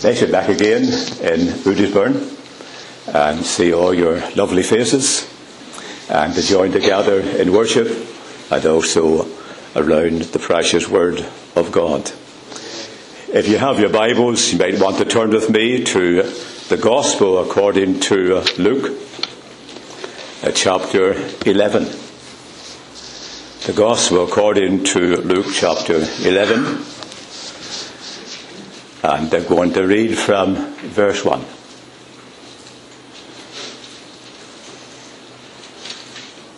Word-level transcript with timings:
Be 0.00 0.30
back 0.30 0.48
again 0.48 0.84
in 0.84 1.48
Rudisburn 1.64 2.36
and 3.12 3.44
see 3.44 3.72
all 3.72 3.92
your 3.92 4.20
lovely 4.36 4.62
faces 4.62 5.28
and 6.08 6.32
to 6.34 6.40
join 6.40 6.70
together 6.70 7.18
in 7.20 7.52
worship 7.52 7.88
and 8.48 8.64
also 8.64 9.26
around 9.74 10.22
the 10.22 10.38
precious 10.38 10.88
Word 10.88 11.26
of 11.56 11.72
God. 11.72 12.12
If 13.32 13.48
you 13.48 13.58
have 13.58 13.80
your 13.80 13.88
Bibles, 13.88 14.52
you 14.52 14.58
might 14.60 14.80
want 14.80 14.98
to 14.98 15.04
turn 15.04 15.30
with 15.30 15.50
me 15.50 15.82
to 15.82 16.22
the 16.68 16.78
Gospel 16.80 17.38
according 17.38 17.98
to 18.00 18.44
Luke, 18.56 18.96
uh, 20.44 20.52
chapter 20.52 21.14
11. 21.44 21.84
The 23.66 23.74
Gospel 23.74 24.24
according 24.24 24.84
to 24.84 25.16
Luke, 25.16 25.46
chapter 25.52 25.96
11. 26.24 26.97
And 29.08 29.32
I'm 29.32 29.46
going 29.46 29.72
to 29.72 29.86
read 29.86 30.18
from 30.18 30.54
verse 30.90 31.24
1. 31.24 31.42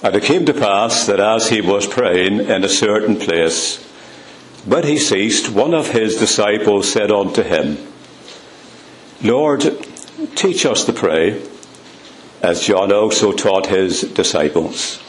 And 0.02 0.16
it 0.16 0.24
came 0.24 0.46
to 0.46 0.52
pass 0.52 1.06
that 1.06 1.20
as 1.20 1.48
he 1.48 1.60
was 1.60 1.86
praying 1.86 2.40
in 2.40 2.64
a 2.64 2.68
certain 2.68 3.20
place, 3.20 3.80
when 4.64 4.82
he 4.82 4.98
ceased, 4.98 5.52
one 5.52 5.74
of 5.74 5.92
his 5.92 6.16
disciples 6.16 6.90
said 6.92 7.12
unto 7.12 7.44
him, 7.44 7.78
Lord, 9.22 9.62
teach 10.34 10.66
us 10.66 10.84
to 10.86 10.92
pray, 10.92 11.40
as 12.42 12.62
John 12.62 12.92
also 12.92 13.30
taught 13.30 13.66
his 13.66 14.00
disciples. 14.00 15.00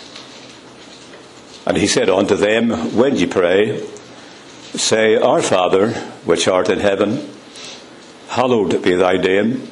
And 1.66 1.76
he 1.76 1.88
said 1.88 2.08
unto 2.08 2.36
them, 2.36 2.70
When 2.96 3.16
ye 3.16 3.26
pray, 3.26 3.84
Say, 4.74 5.18
Our 5.18 5.42
Father, 5.42 5.92
which 6.24 6.48
art 6.48 6.70
in 6.70 6.80
heaven, 6.80 7.28
hallowed 8.30 8.82
be 8.82 8.96
thy 8.96 9.18
name. 9.18 9.68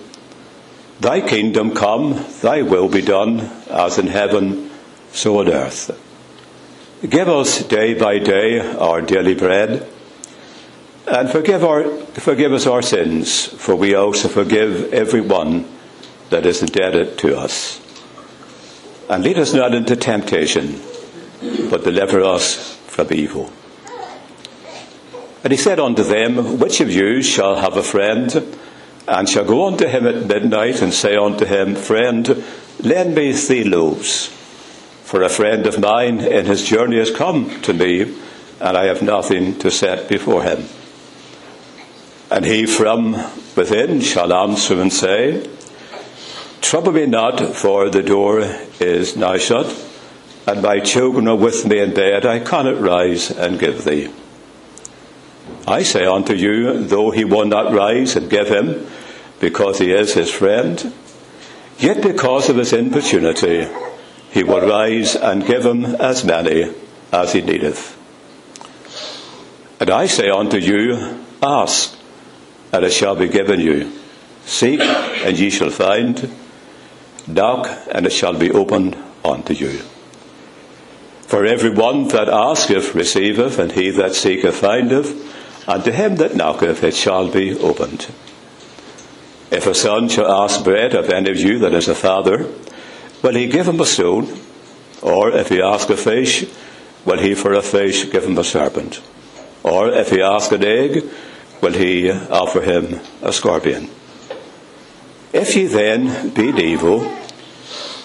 Thy 1.00 1.22
kingdom 1.22 1.74
come, 1.74 2.26
thy 2.42 2.64
will 2.64 2.90
be 2.90 3.02
done, 3.02 3.40
as 3.70 3.98
in 3.98 4.08
heaven, 4.08 4.70
so 5.14 5.40
on 5.40 5.48
earth. 5.48 5.92
Give 7.08 7.30
us 7.30 7.64
day 7.64 7.94
by 7.94 8.20
day 8.20 8.60
our 8.60 9.02
daily 9.02 9.36
bread, 9.36 9.88
and 11.08 11.30
forgive, 11.30 11.64
our, 11.64 11.90
forgive 12.16 12.52
us 12.52 12.68
our 12.68 12.82
sins, 12.82 13.46
for 13.46 13.76
we 13.76 13.96
also 13.96 14.28
forgive 14.28 14.94
every 14.94 15.22
one 15.22 15.66
that 16.30 16.46
is 16.46 16.62
indebted 16.62 17.18
to 17.20 17.38
us. 17.38 17.80
And 19.10 19.24
lead 19.24 19.40
us 19.40 19.54
not 19.54 19.74
into 19.74 19.96
temptation, 19.96 20.82
but 21.70 21.86
deliver 21.86 22.22
us 22.22 22.76
from 22.88 23.14
evil. 23.14 23.52
And 25.44 25.52
he 25.52 25.58
said 25.58 25.80
unto 25.80 26.04
them, 26.04 26.60
Which 26.60 26.82
of 26.82 26.92
you 26.92 27.22
shall 27.22 27.56
have 27.56 27.78
a 27.78 27.84
friend, 27.84 28.58
and 29.08 29.28
shall 29.28 29.46
go 29.46 29.68
unto 29.68 29.88
him 29.88 30.06
at 30.06 30.26
midnight, 30.26 30.82
and 30.82 30.94
say 30.94 31.16
unto 31.16 31.46
him, 31.46 31.76
Friend, 31.76 32.44
lend 32.82 33.16
me 33.16 33.32
three 33.34 33.64
loaves, 33.64 34.28
for 35.04 35.24
a 35.24 35.30
friend 35.30 35.66
of 35.66 35.80
mine 35.80 36.20
in 36.20 36.46
his 36.46 36.66
journey 36.66 36.98
has 36.98 37.12
come 37.12 37.62
to 37.62 37.74
me, 37.74 38.02
and 38.60 38.78
I 38.78 38.86
have 38.86 39.02
nothing 39.02 39.58
to 39.60 39.72
set 39.72 40.10
before 40.10 40.44
him. 40.44 40.66
And 42.30 42.46
he 42.46 42.66
from 42.66 43.14
within 43.56 44.02
shall 44.02 44.34
answer 44.34 44.80
and 44.80 44.92
say, 44.92 45.50
Trouble 46.62 46.92
me 46.92 47.06
not, 47.06 47.56
for 47.56 47.90
the 47.90 48.04
door 48.04 48.42
is 48.80 49.16
now 49.16 49.38
shut, 49.38 49.74
and 50.46 50.62
my 50.62 50.82
children 50.82 51.30
are 51.30 51.36
with 51.36 51.66
me 51.66 51.80
in 51.80 51.94
bed, 51.94 52.26
I 52.26 52.40
cannot 52.40 52.82
rise 52.82 53.32
and 53.32 53.58
give 53.58 53.86
thee. 53.86 54.10
I 55.70 55.84
say 55.84 56.06
unto 56.06 56.34
you, 56.34 56.84
though 56.84 57.12
he 57.12 57.26
will 57.26 57.46
not 57.46 57.72
rise 57.72 58.16
and 58.16 58.30
give 58.30 58.48
him, 58.48 58.88
because 59.40 59.78
he 59.78 59.92
is 59.92 60.16
his 60.16 60.32
friend, 60.32 60.92
yet 61.78 62.02
because 62.02 62.50
of 62.50 62.58
his 62.58 62.74
importunity, 62.74 63.68
he 64.32 64.44
will 64.44 64.68
rise 64.68 65.16
and 65.16 65.46
give 65.46 65.66
him 65.66 65.86
as 65.86 66.26
many 66.26 66.74
as 67.12 67.34
he 67.34 67.42
needeth. 67.42 67.96
And 69.80 69.92
I 69.92 70.08
say 70.08 70.30
unto 70.30 70.58
you, 70.58 71.24
ask, 71.42 71.96
and 72.74 72.84
it 72.84 72.92
shall 72.92 73.16
be 73.16 73.28
given 73.28 73.60
you. 73.60 73.92
Seek, 74.46 74.82
and 74.82 75.38
ye 75.38 75.52
shall 75.52 75.70
find. 75.70 76.32
Knock, 77.28 77.70
and 77.92 78.08
it 78.08 78.12
shall 78.12 78.34
be 78.34 78.50
opened 78.50 78.98
unto 79.24 79.54
you. 79.54 79.80
For 81.28 81.46
every 81.46 81.70
one 81.70 82.08
that 82.08 82.28
asketh 82.28 82.96
receiveth, 82.96 83.60
and 83.60 83.72
he 83.72 83.92
that 83.92 84.16
seeketh 84.16 84.56
findeth, 84.56 85.39
and 85.70 85.84
to 85.84 85.92
him 85.92 86.16
that 86.16 86.36
knocketh 86.36 86.84
it 86.84 86.96
shall 86.96 87.30
be 87.30 87.56
opened. 87.60 88.08
If 89.52 89.68
a 89.68 89.76
son 89.76 90.10
shall 90.10 90.44
ask 90.44 90.64
bread 90.64 90.96
of 90.96 91.12
any 91.12 91.30
of 91.30 91.38
you 91.38 91.60
that 91.60 91.76
is 91.76 91.88
a 91.88 91.94
father, 91.94 92.48
will 93.22 93.36
he 93.36 93.46
give 93.46 93.68
him 93.68 93.80
a 93.80 93.86
stone? 93.86 94.36
Or 95.04 95.32
if 95.32 95.50
he 95.50 95.62
ask 95.62 95.88
a 95.92 95.96
fish, 95.96 96.46
will 97.06 97.20
he 97.20 97.36
for 97.36 97.54
a 97.54 97.62
fish 97.62 98.10
give 98.10 98.24
him 98.24 98.40
a 98.40 98.44
serpent? 98.44 99.00
Or 99.62 99.90
if 99.90 100.10
he 100.10 100.24
ask 100.24 100.52
an 100.52 100.66
egg, 100.66 101.04
will 101.62 101.74
he 101.74 102.10
offer 102.10 102.62
him 102.62 103.00
a 103.22 103.32
scorpion? 103.32 103.92
If 105.34 105.56
ye 105.56 105.68
then, 105.68 106.32
being 106.34 106.58
evil, 106.58 107.02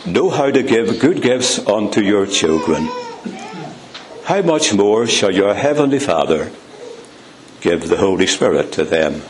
know 0.04 0.28
how 0.28 0.50
to 0.50 0.62
give 0.62 1.00
good 1.00 1.22
gifts 1.22 1.58
unto 1.66 2.02
your 2.02 2.26
children, 2.26 2.90
how 4.24 4.42
much 4.42 4.74
more 4.74 5.06
shall 5.06 5.30
your 5.30 5.54
heavenly 5.54 5.98
Father 5.98 6.52
give 7.64 7.88
the 7.88 7.96
Holy 7.96 8.26
Spirit 8.26 8.72
to 8.72 8.84
them 8.84 9.22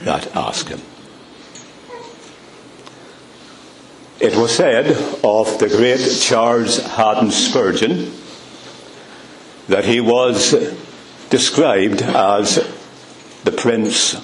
that 0.00 0.34
ask 0.34 0.66
Him. 0.66 0.80
It 4.18 4.36
was 4.36 4.56
said 4.56 4.88
of 5.22 5.58
the 5.60 5.68
great 5.68 6.00
Charles 6.20 6.78
Haddon 6.78 7.30
Spurgeon 7.30 8.12
that 9.68 9.84
he 9.84 10.00
was 10.00 10.54
described 11.30 12.02
as 12.02 12.56
the 13.44 13.52
prince 13.52 14.16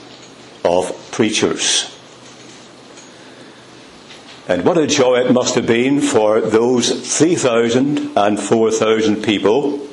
of 0.64 1.10
preachers. 1.12 1.96
And 4.48 4.64
what 4.64 4.78
a 4.78 4.88
joy 4.88 5.20
it 5.20 5.32
must 5.32 5.54
have 5.54 5.66
been 5.68 6.00
for 6.00 6.40
those 6.40 7.16
3,000 7.16 8.16
and 8.16 8.40
4,000 8.40 9.22
people 9.22 9.86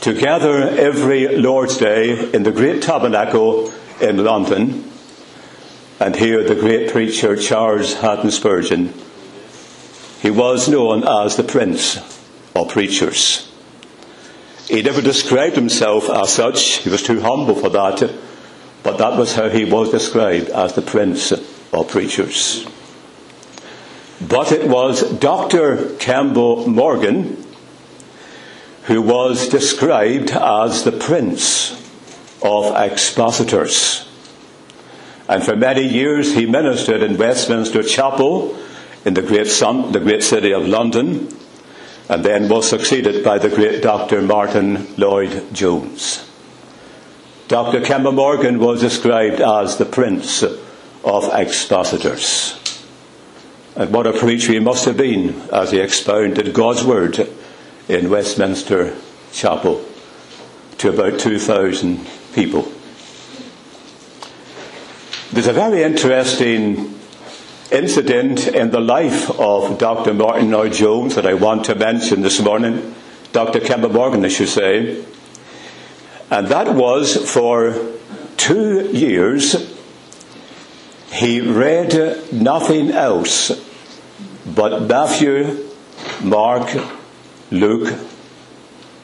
to 0.00 0.14
gather 0.14 0.62
every 0.62 1.28
Lord's 1.36 1.76
Day 1.76 2.30
in 2.32 2.44
the 2.44 2.52
great 2.52 2.82
tabernacle 2.82 3.72
in 4.00 4.22
London 4.22 4.90
and 5.98 6.14
hear 6.14 6.44
the 6.44 6.54
great 6.54 6.90
preacher 6.90 7.36
Charles 7.36 7.94
Haddon 7.94 8.30
Spurgeon. 8.30 8.94
He 10.20 10.30
was 10.30 10.68
known 10.68 11.06
as 11.06 11.36
the 11.36 11.42
Prince 11.42 11.96
of 12.54 12.68
Preachers. 12.68 13.50
He 14.68 14.82
never 14.82 15.02
described 15.02 15.56
himself 15.56 16.08
as 16.10 16.32
such. 16.32 16.78
He 16.78 16.90
was 16.90 17.02
too 17.02 17.20
humble 17.20 17.54
for 17.54 17.70
that. 17.70 18.12
But 18.82 18.98
that 18.98 19.18
was 19.18 19.34
how 19.34 19.48
he 19.48 19.64
was 19.64 19.90
described 19.90 20.50
as 20.50 20.74
the 20.74 20.82
Prince 20.82 21.32
of 21.32 21.88
Preachers. 21.88 22.66
But 24.20 24.52
it 24.52 24.68
was 24.68 25.02
Dr. 25.18 25.96
Campbell 25.96 26.68
Morgan 26.68 27.44
who 28.88 29.02
was 29.02 29.50
described 29.50 30.30
as 30.30 30.82
the 30.82 30.92
prince 30.92 31.72
of 32.42 32.74
expositors. 32.74 34.08
And 35.28 35.44
for 35.44 35.54
many 35.54 35.82
years 35.82 36.34
he 36.34 36.46
ministered 36.46 37.02
in 37.02 37.18
Westminster 37.18 37.82
Chapel 37.82 38.58
in 39.04 39.12
the 39.12 39.20
great, 39.20 39.48
sun, 39.48 39.92
the 39.92 40.00
great 40.00 40.22
city 40.22 40.54
of 40.54 40.66
London, 40.66 41.28
and 42.08 42.24
then 42.24 42.48
was 42.48 42.70
succeeded 42.70 43.22
by 43.22 43.36
the 43.36 43.50
great 43.50 43.82
Dr. 43.82 44.22
Martyn 44.22 44.96
Lloyd 44.96 45.52
Jones. 45.52 46.26
Dr. 47.48 47.82
Campbell 47.82 48.12
Morgan 48.12 48.58
was 48.58 48.80
described 48.80 49.42
as 49.42 49.76
the 49.76 49.84
prince 49.84 50.42
of 50.42 51.30
expositors. 51.34 52.58
And 53.76 53.92
what 53.92 54.06
a 54.06 54.18
preacher 54.18 54.54
he 54.54 54.60
must 54.60 54.86
have 54.86 54.96
been 54.96 55.42
as 55.52 55.72
he 55.72 55.78
expounded 55.78 56.54
God's 56.54 56.84
word 56.84 57.28
in 57.88 58.10
Westminster 58.10 58.96
Chapel 59.32 59.84
to 60.78 60.90
about 60.90 61.18
2,000 61.18 62.06
people. 62.34 62.70
There's 65.32 65.46
a 65.46 65.52
very 65.52 65.82
interesting 65.82 66.98
incident 67.70 68.48
in 68.48 68.70
the 68.70 68.80
life 68.80 69.30
of 69.38 69.78
Dr. 69.78 70.14
Martyn 70.14 70.50
Lloyd 70.50 70.72
Jones 70.72 71.14
that 71.16 71.26
I 71.26 71.34
want 71.34 71.66
to 71.66 71.74
mention 71.74 72.22
this 72.22 72.40
morning. 72.40 72.94
Dr. 73.32 73.60
Campbell 73.60 73.90
Morgan, 73.90 74.24
I 74.24 74.28
should 74.28 74.48
say. 74.48 75.04
And 76.30 76.48
that 76.48 76.74
was 76.74 77.30
for 77.30 77.76
two 78.36 78.90
years 78.90 79.74
he 81.12 81.40
read 81.40 82.32
nothing 82.32 82.90
else 82.90 83.50
but 84.46 84.82
Matthew, 84.82 85.68
Mark, 86.22 86.68
Luke, 87.50 87.98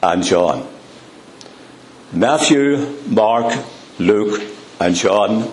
and 0.03 0.23
John. 0.23 0.67
Matthew, 2.13 2.97
Mark, 3.07 3.57
Luke, 3.99 4.41
and 4.79 4.95
John. 4.95 5.51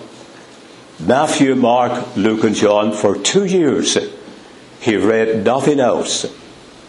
Matthew, 0.99 1.55
Mark, 1.55 2.15
Luke, 2.15 2.43
and 2.43 2.55
John 2.55 2.91
for 2.91 3.17
two 3.17 3.45
years. 3.45 3.97
He 4.79 4.95
read 4.95 5.43
nothing 5.43 5.79
else 5.79 6.25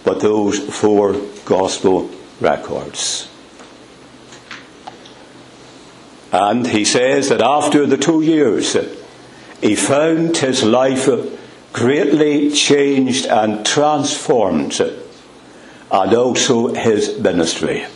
but 0.04 0.20
those 0.20 0.58
four 0.58 1.14
gospel 1.44 2.10
records. 2.40 3.28
And 6.32 6.66
he 6.66 6.84
says 6.84 7.28
that 7.28 7.40
after 7.40 7.86
the 7.86 7.96
two 7.96 8.20
years, 8.20 8.76
he 9.60 9.76
found 9.76 10.36
his 10.36 10.64
life 10.64 11.08
greatly 11.72 12.50
changed 12.50 13.26
and 13.26 13.64
transformed, 13.64 14.80
and 15.94 16.12
also 16.12 16.74
his 16.74 17.20
ministry. 17.20 17.86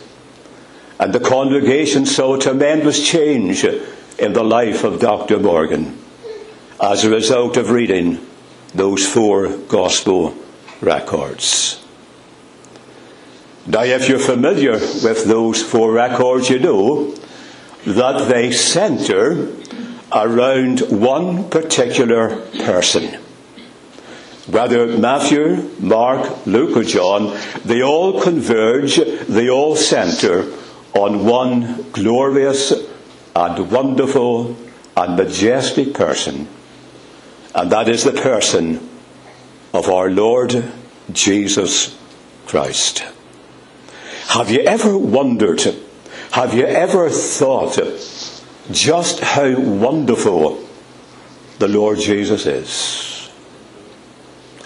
And 1.01 1.13
the 1.13 1.19
congregation 1.19 2.05
saw 2.05 2.35
a 2.35 2.39
tremendous 2.39 3.05
change 3.05 3.65
in 3.65 4.31
the 4.31 4.43
life 4.43 4.85
of 4.85 5.01
Dr. 5.01 5.37
Morgan 5.37 5.97
as 6.81 7.03
a 7.03 7.09
result 7.09 7.57
of 7.57 7.71
reading 7.71 8.25
those 8.73 9.05
four 9.05 9.49
gospel 9.49 10.33
records. 10.79 11.83
Now, 13.67 13.83
if 13.83 14.07
you're 14.07 14.17
familiar 14.17 14.73
with 14.73 15.25
those 15.25 15.61
four 15.61 15.91
records, 15.91 16.49
you 16.49 16.59
know 16.59 17.13
that 17.85 18.29
they 18.29 18.51
center 18.51 19.51
around 20.13 20.79
one 20.89 21.49
particular 21.49 22.37
person. 22.63 23.19
Whether 24.51 24.97
Matthew, 24.97 25.69
Mark, 25.79 26.47
Luke, 26.47 26.75
or 26.75 26.83
John, 26.83 27.37
they 27.63 27.83
all 27.83 28.19
converge, 28.19 28.95
they 28.95 29.49
all 29.49 29.75
center 29.75 30.51
on 30.93 31.25
one 31.25 31.91
glorious 31.91 32.73
and 33.35 33.71
wonderful 33.71 34.57
and 34.97 35.15
majestic 35.15 35.93
person. 35.93 36.47
And 37.53 37.71
that 37.71 37.87
is 37.89 38.03
the 38.03 38.11
person 38.11 38.89
of 39.73 39.87
our 39.87 40.09
Lord 40.09 40.71
Jesus 41.11 41.95
Christ. 42.47 43.03
Have 44.29 44.49
you 44.49 44.61
ever 44.61 44.97
wondered, 44.97 45.61
have 46.31 46.53
you 46.53 46.65
ever 46.65 47.09
thought 47.09 47.79
just 48.71 49.19
how 49.19 49.59
wonderful 49.59 50.63
the 51.59 51.67
Lord 51.67 51.99
Jesus 51.99 52.45
is? 52.45 53.08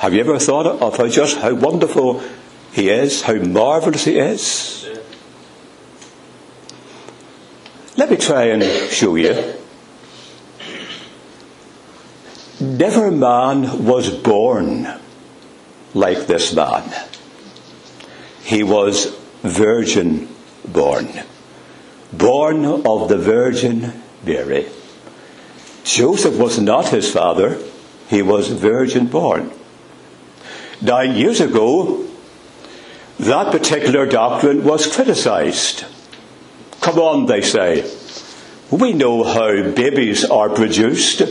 Have 0.03 0.13
you 0.13 0.19
ever 0.19 0.37
thought 0.37 0.65
of 0.65 0.97
how 0.97 1.07
just 1.07 1.37
how 1.37 1.53
wonderful 1.53 2.21
He 2.73 2.89
is, 2.89 3.21
how 3.21 3.35
marvelous 3.35 4.03
He 4.03 4.17
is? 4.19 4.85
Let 7.95 8.09
me 8.11 8.17
try 8.17 8.47
and 8.47 8.63
show 8.91 9.15
you. 9.15 9.53
Never 12.59 13.11
man 13.11 13.85
was 13.85 14.09
born 14.09 14.89
like 15.93 16.27
this 16.27 16.53
man. 16.53 16.83
He 18.43 18.61
was 18.61 19.05
virgin 19.41 20.27
born. 20.67 21.07
Born 22.11 22.65
of 22.65 23.07
the 23.07 23.17
Virgin 23.17 24.03
Mary. 24.25 24.67
Joseph 25.85 26.37
was 26.37 26.59
not 26.59 26.89
his 26.89 27.09
father, 27.09 27.57
he 28.09 28.21
was 28.21 28.49
virgin 28.49 29.07
born. 29.07 29.53
Nine 30.83 31.15
years 31.15 31.39
ago, 31.39 32.05
that 33.17 33.53
particular 33.53 34.05
doctrine 34.05 34.65
was 34.65 34.93
criticized. 34.93 35.85
Come 36.81 36.99
on, 36.99 37.25
they 37.25 37.39
say. 37.39 37.89
We 38.69 38.91
know 38.91 39.23
how 39.23 39.71
babies 39.71 40.25
are 40.25 40.49
produced. 40.49 41.21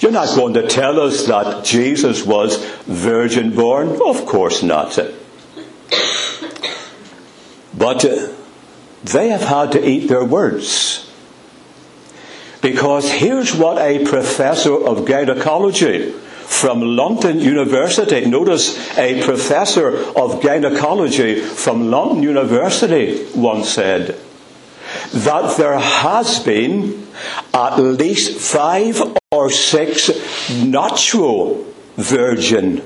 You're 0.00 0.12
not 0.12 0.36
going 0.36 0.52
to 0.54 0.68
tell 0.68 1.00
us 1.00 1.26
that 1.26 1.64
Jesus 1.64 2.26
was 2.26 2.62
virgin 2.84 3.54
born? 3.54 3.98
Of 4.04 4.26
course 4.26 4.62
not. 4.62 4.98
But 7.78 8.04
uh, 8.04 8.28
they 9.04 9.30
have 9.30 9.42
had 9.42 9.72
to 9.72 9.88
eat 9.88 10.08
their 10.08 10.24
words. 10.24 11.10
Because 12.60 13.10
here's 13.10 13.54
what 13.54 13.78
a 13.78 14.04
professor 14.04 14.76
of 14.84 15.06
gynecology 15.06 16.12
from 16.46 16.80
London 16.80 17.40
University, 17.40 18.24
notice 18.24 18.96
a 18.96 19.22
professor 19.22 19.96
of 20.16 20.40
gynecology 20.40 21.40
from 21.40 21.90
London 21.90 22.22
University 22.22 23.26
once 23.34 23.70
said 23.70 24.18
that 25.12 25.56
there 25.56 25.78
has 25.78 26.40
been 26.40 27.06
at 27.52 27.76
least 27.78 28.38
five 28.38 29.02
or 29.30 29.50
six 29.50 30.10
natural 30.62 31.66
virgin 31.96 32.82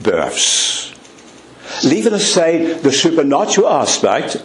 births. 0.00 0.92
Leaving 1.84 2.12
aside 2.12 2.82
the 2.82 2.92
supernatural 2.92 3.68
aspect, 3.68 4.42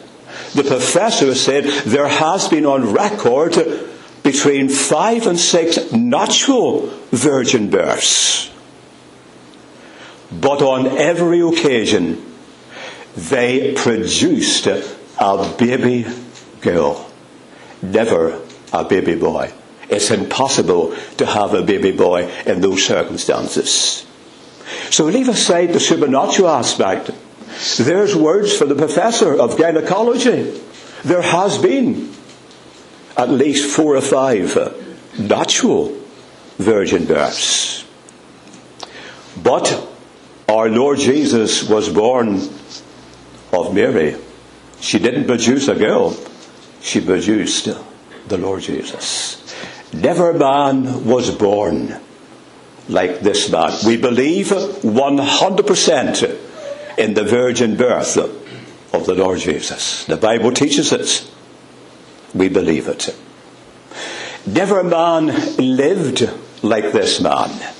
the 0.53 0.63
professor 0.63 1.33
said 1.35 1.65
there 1.85 2.07
has 2.07 2.47
been 2.47 2.65
on 2.65 2.93
record 2.93 3.55
between 4.23 4.69
five 4.69 5.27
and 5.27 5.39
six 5.39 5.91
natural 5.91 6.87
virgin 7.11 7.69
births. 7.69 8.52
But 10.39 10.61
on 10.61 10.87
every 10.87 11.41
occasion, 11.41 12.33
they 13.15 13.73
produced 13.73 14.67
a 14.67 15.55
baby 15.57 16.05
girl, 16.61 17.09
never 17.81 18.41
a 18.71 18.83
baby 18.83 19.15
boy. 19.15 19.53
It's 19.89 20.09
impossible 20.09 20.95
to 21.17 21.25
have 21.25 21.53
a 21.53 21.61
baby 21.61 21.91
boy 21.91 22.31
in 22.45 22.61
those 22.61 22.83
circumstances. 22.83 24.05
So 24.89 25.05
leave 25.05 25.29
aside 25.29 25.73
the 25.73 25.79
supernatural 25.79 26.49
aspect. 26.49 27.11
There's 27.77 28.15
words 28.15 28.55
for 28.57 28.65
the 28.65 28.75
professor 28.75 29.39
of 29.39 29.57
gynecology. 29.57 30.59
There 31.03 31.21
has 31.21 31.57
been 31.57 32.11
at 33.15 33.29
least 33.29 33.69
four 33.75 33.95
or 33.95 34.01
five 34.01 34.57
natural 35.19 35.95
virgin 36.57 37.05
births. 37.05 37.85
But 39.41 39.92
our 40.47 40.69
Lord 40.69 40.99
Jesus 40.99 41.63
was 41.67 41.89
born 41.89 42.35
of 43.51 43.73
Mary. 43.73 44.15
She 44.79 44.99
didn't 44.99 45.25
produce 45.25 45.67
a 45.67 45.75
girl 45.75 46.17
she 46.83 46.99
produced 46.99 47.69
the 48.27 48.37
Lord 48.37 48.61
Jesus. 48.61 49.39
Never 49.93 50.33
man 50.33 51.05
was 51.05 51.31
born 51.31 51.99
like 52.89 53.21
this 53.21 53.49
man. 53.49 53.71
We 53.85 53.95
believe 53.97 54.47
100% 54.47 56.39
in 56.97 57.13
the 57.13 57.23
virgin 57.23 57.77
birth 57.77 58.17
of 58.17 59.05
the 59.05 59.15
Lord 59.15 59.39
Jesus. 59.39 60.03
The 60.05 60.17
Bible 60.17 60.51
teaches 60.51 60.91
it. 60.91 61.25
We 62.35 62.49
believe 62.49 62.89
it. 62.89 63.15
Never 64.45 64.83
man 64.83 65.27
lived 65.57 66.29
like 66.61 66.91
this 66.91 67.21
man. 67.21 67.72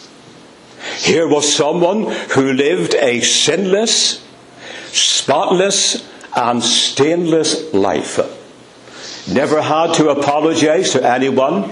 Here 0.97 1.27
was 1.27 1.53
someone 1.53 2.11
who 2.31 2.53
lived 2.53 2.95
a 2.95 3.21
sinless, 3.21 4.23
spotless, 4.91 6.07
and 6.35 6.63
stainless 6.63 7.73
life 7.73 8.19
never 9.27 9.61
had 9.61 9.93
to 9.95 10.09
apologize 10.09 10.91
to 10.91 11.09
anyone, 11.09 11.71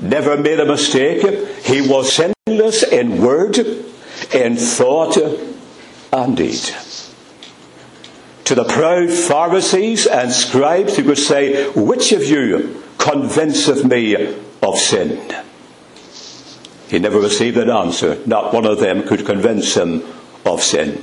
never 0.00 0.36
made 0.36 0.60
a 0.60 0.66
mistake. 0.66 1.22
He 1.64 1.80
was 1.80 2.12
sinless 2.12 2.82
in 2.82 3.22
word, 3.22 3.58
in 4.32 4.56
thought, 4.56 5.16
and 6.12 6.36
deed. 6.36 6.60
To 8.44 8.54
the 8.54 8.64
proud 8.64 9.10
Pharisees 9.10 10.06
and 10.06 10.30
scribes, 10.30 10.96
he 10.96 11.02
would 11.02 11.18
say, 11.18 11.70
Which 11.70 12.12
of 12.12 12.22
you 12.24 12.82
convinceth 12.98 13.84
me 13.84 14.36
of 14.62 14.78
sin? 14.78 15.43
He 16.94 17.00
never 17.00 17.18
received 17.18 17.56
an 17.56 17.70
answer. 17.70 18.22
Not 18.24 18.54
one 18.54 18.64
of 18.64 18.78
them 18.78 19.02
could 19.02 19.26
convince 19.26 19.74
him 19.74 20.04
of 20.46 20.62
sin. 20.62 21.02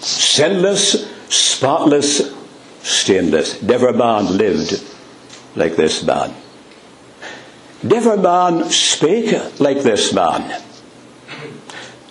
Sinless, 0.00 1.08
spotless, 1.28 2.34
stainless. 2.82 3.62
Never 3.62 3.92
man 3.92 4.36
lived 4.36 4.82
like 5.54 5.76
this 5.76 6.02
man. 6.02 6.34
Never 7.84 8.16
man 8.16 8.64
spake 8.64 9.60
like 9.60 9.84
this 9.84 10.12
man. 10.12 10.60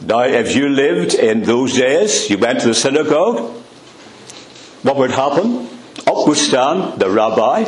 Now, 0.02 0.22
if 0.22 0.56
you 0.56 0.70
lived 0.70 1.14
in 1.14 1.42
those 1.42 1.76
days, 1.76 2.30
you 2.30 2.38
went 2.38 2.62
to 2.62 2.68
the 2.70 2.76
synagogue, 2.76 3.40
what 4.84 4.96
would 4.96 5.12
happen? 5.12 5.68
Up 6.08 6.26
would 6.30 6.38
stand 6.38 7.02
the 7.02 7.10
rabbi. 7.10 7.66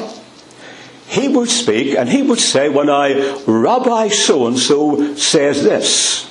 He 1.10 1.28
would 1.28 1.50
speak 1.50 1.96
and 1.96 2.08
he 2.08 2.22
would 2.22 2.40
say, 2.40 2.70
when 2.70 2.88
I, 2.88 3.36
Rabbi 3.48 4.10
so 4.10 4.46
and 4.46 4.60
so 4.60 5.16
says 5.16 5.64
this, 5.64 6.30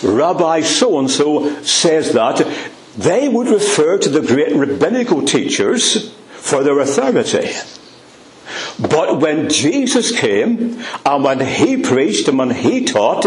Rabbi 0.00 0.60
so 0.60 1.00
and 1.00 1.10
so 1.10 1.60
says 1.62 2.12
that, 2.12 2.46
they 2.96 3.28
would 3.28 3.48
refer 3.48 3.98
to 3.98 4.08
the 4.08 4.20
great 4.20 4.54
rabbinical 4.54 5.24
teachers 5.24 6.14
for 6.30 6.62
their 6.62 6.78
authority. 6.78 7.50
But 8.78 9.20
when 9.20 9.48
Jesus 9.48 10.16
came, 10.16 10.80
and 11.04 11.24
when 11.24 11.40
he 11.40 11.82
preached 11.82 12.28
and 12.28 12.38
when 12.38 12.50
he 12.50 12.84
taught, 12.84 13.26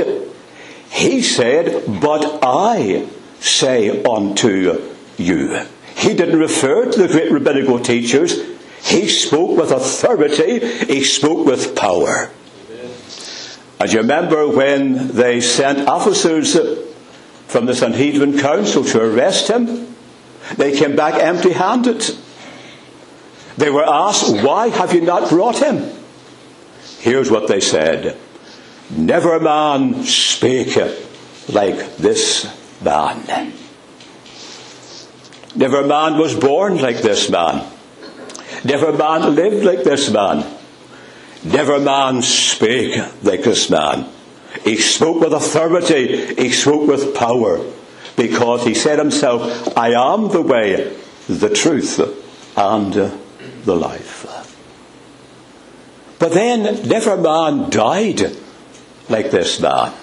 he 0.89 1.21
said, 1.21 1.83
But 2.01 2.39
I 2.41 3.05
say 3.41 4.01
unto 4.03 4.81
you. 5.17 5.59
He 5.97 6.13
didn't 6.13 6.39
refer 6.39 6.89
to 6.89 6.99
the 7.01 7.09
great 7.09 7.31
rabbinical 7.31 7.79
teachers. 7.79 8.54
He 8.85 9.09
spoke 9.09 9.57
with 9.57 9.71
authority. 9.71 10.59
He 10.85 11.03
spoke 11.03 11.45
with 11.45 11.75
power. 11.75 12.29
And 13.79 13.91
you 13.91 13.99
remember 13.99 14.47
when 14.47 15.09
they 15.09 15.41
sent 15.41 15.87
officers 15.87 16.55
from 17.47 17.65
the 17.65 17.73
Sanhedrin 17.73 18.37
Council 18.39 18.83
to 18.83 19.01
arrest 19.01 19.49
him? 19.49 19.95
They 20.55 20.77
came 20.77 20.95
back 20.95 21.15
empty 21.15 21.51
handed. 21.51 22.03
They 23.57 23.71
were 23.71 23.87
asked, 23.87 24.43
Why 24.43 24.67
have 24.67 24.93
you 24.93 25.01
not 25.01 25.29
brought 25.29 25.57
him? 25.57 25.89
Here's 26.99 27.31
what 27.31 27.47
they 27.47 27.61
said 27.61 28.17
Never 28.91 29.39
man 29.39 30.03
spake 30.03 30.75
like 31.51 31.97
this 31.97 32.45
man. 32.83 33.51
Never 35.55 35.87
man 35.87 36.19
was 36.19 36.35
born 36.35 36.77
like 36.77 36.97
this 36.97 37.31
man. 37.31 37.65
Never 38.65 38.91
man 38.91 39.35
lived 39.35 39.63
like 39.63 39.83
this 39.83 40.09
man. 40.09 40.43
Never 41.43 41.79
man 41.79 42.23
spake 42.23 42.99
like 43.21 43.43
this 43.43 43.69
man. 43.69 44.09
He 44.63 44.77
spoke 44.77 45.21
with 45.21 45.33
authority. 45.33 46.33
He 46.33 46.49
spoke 46.49 46.87
with 46.87 47.15
power. 47.15 47.63
Because 48.15 48.63
he 48.65 48.73
said 48.73 48.97
himself, 48.97 49.77
I 49.77 49.89
am 49.89 50.29
the 50.29 50.41
way, 50.41 50.97
the 51.27 51.49
truth, 51.49 51.99
and 52.57 52.93
the 53.65 53.75
life. 53.75 54.25
But 56.17 56.31
then 56.33 56.87
never 56.87 57.17
man 57.17 57.69
died 57.69 58.35
like 59.09 59.29
this 59.29 59.59
man. 59.59 59.93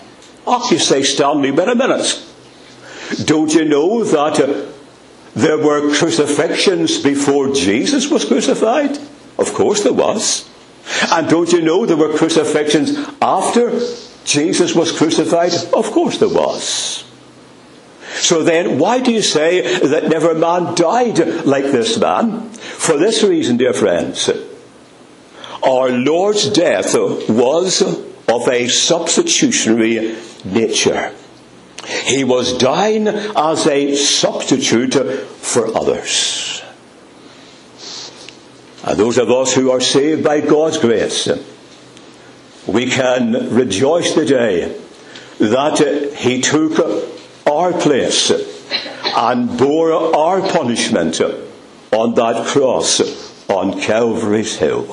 Oh, 0.46 0.68
you 0.70 0.78
say, 0.78 1.02
Stanley, 1.02 1.50
wait 1.50 1.68
a 1.68 1.74
minute. 1.74 2.22
Don't 3.24 3.52
you 3.52 3.64
know 3.64 4.04
that 4.04 4.71
there 5.34 5.58
were 5.58 5.94
crucifixions 5.94 7.02
before 7.02 7.52
Jesus 7.52 8.10
was 8.10 8.24
crucified? 8.24 8.98
Of 9.38 9.54
course 9.54 9.82
there 9.82 9.92
was. 9.92 10.48
And 11.10 11.28
don't 11.28 11.52
you 11.52 11.62
know 11.62 11.86
there 11.86 11.96
were 11.96 12.16
crucifixions 12.16 12.96
after 13.20 13.80
Jesus 14.24 14.74
was 14.74 14.92
crucified? 14.92 15.52
Of 15.72 15.90
course 15.90 16.18
there 16.18 16.28
was. 16.28 17.04
So 18.14 18.42
then, 18.42 18.78
why 18.78 19.00
do 19.00 19.10
you 19.10 19.22
say 19.22 19.78
that 19.78 20.08
never 20.08 20.34
man 20.34 20.74
died 20.74 21.18
like 21.46 21.64
this 21.64 21.98
man? 21.98 22.50
For 22.50 22.98
this 22.98 23.22
reason, 23.22 23.56
dear 23.56 23.72
friends. 23.72 24.30
Our 25.62 25.90
Lord's 25.90 26.50
death 26.50 26.94
was 26.94 27.82
of 27.82 28.48
a 28.48 28.68
substitutionary 28.68 30.16
nature. 30.44 31.14
He 31.86 32.24
was 32.24 32.56
dying 32.58 33.08
as 33.08 33.66
a 33.66 33.96
substitute 33.96 34.94
for 34.94 35.76
others. 35.76 36.62
And 38.84 38.98
those 38.98 39.18
of 39.18 39.30
us 39.30 39.54
who 39.54 39.70
are 39.70 39.80
saved 39.80 40.24
by 40.24 40.40
God's 40.40 40.78
grace, 40.78 41.28
we 42.66 42.86
can 42.86 43.54
rejoice 43.54 44.12
today 44.12 44.76
that 45.38 46.14
He 46.16 46.40
took 46.40 46.78
our 47.46 47.72
place 47.72 48.30
and 49.14 49.58
bore 49.58 49.92
our 50.16 50.40
punishment 50.40 51.20
on 51.92 52.14
that 52.14 52.46
cross 52.46 53.00
on 53.48 53.80
Calvary's 53.80 54.56
Hill. 54.56 54.86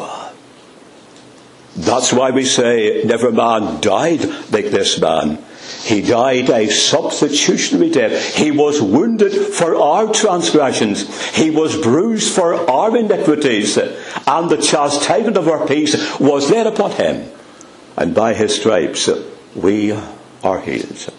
That's 1.76 2.12
why 2.12 2.32
we 2.32 2.46
say 2.46 3.04
never 3.06 3.32
man 3.32 3.80
died 3.80 4.24
like 4.52 4.66
this 4.66 5.00
man. 5.00 5.44
He 5.84 6.02
died 6.02 6.50
a 6.50 6.70
substitutionary 6.70 7.90
death. 7.90 8.36
He 8.36 8.52
was 8.52 8.82
wounded 8.82 9.32
for 9.34 9.76
our 9.76 10.12
transgressions. 10.12 11.08
He 11.36 11.50
was 11.50 11.82
bruised 11.82 12.36
for 12.36 12.54
our 12.70 12.96
iniquities. 12.96 13.78
And 13.78 14.50
the 14.50 14.58
chastisement 14.58 15.38
of 15.38 15.48
our 15.48 15.66
peace 15.66 16.20
was 16.20 16.52
laid 16.52 16.68
upon 16.68 16.92
him. 16.92 17.32
And 17.98 18.14
by 18.14 18.34
his 18.34 18.56
stripes 18.56 19.10
we 19.56 19.94
are 20.44 20.60
healed. 20.60 21.14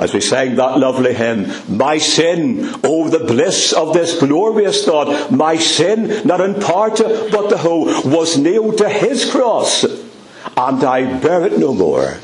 As 0.00 0.14
we 0.14 0.20
sang 0.20 0.54
that 0.54 0.78
lovely 0.78 1.12
hymn, 1.12 1.50
my 1.68 1.98
sin, 1.98 2.74
oh 2.84 3.08
the 3.08 3.24
bliss 3.24 3.72
of 3.72 3.92
this 3.92 4.20
glorious 4.20 4.84
thought, 4.84 5.32
my 5.32 5.56
sin, 5.56 6.24
not 6.24 6.40
in 6.40 6.60
part 6.60 6.98
but 6.98 7.50
the 7.50 7.58
whole, 7.58 7.86
was 8.04 8.38
nailed 8.38 8.78
to 8.78 8.88
his 8.88 9.28
cross, 9.28 9.82
and 9.84 10.84
I 10.84 11.18
bear 11.18 11.44
it 11.44 11.58
no 11.58 11.74
more. 11.74 12.18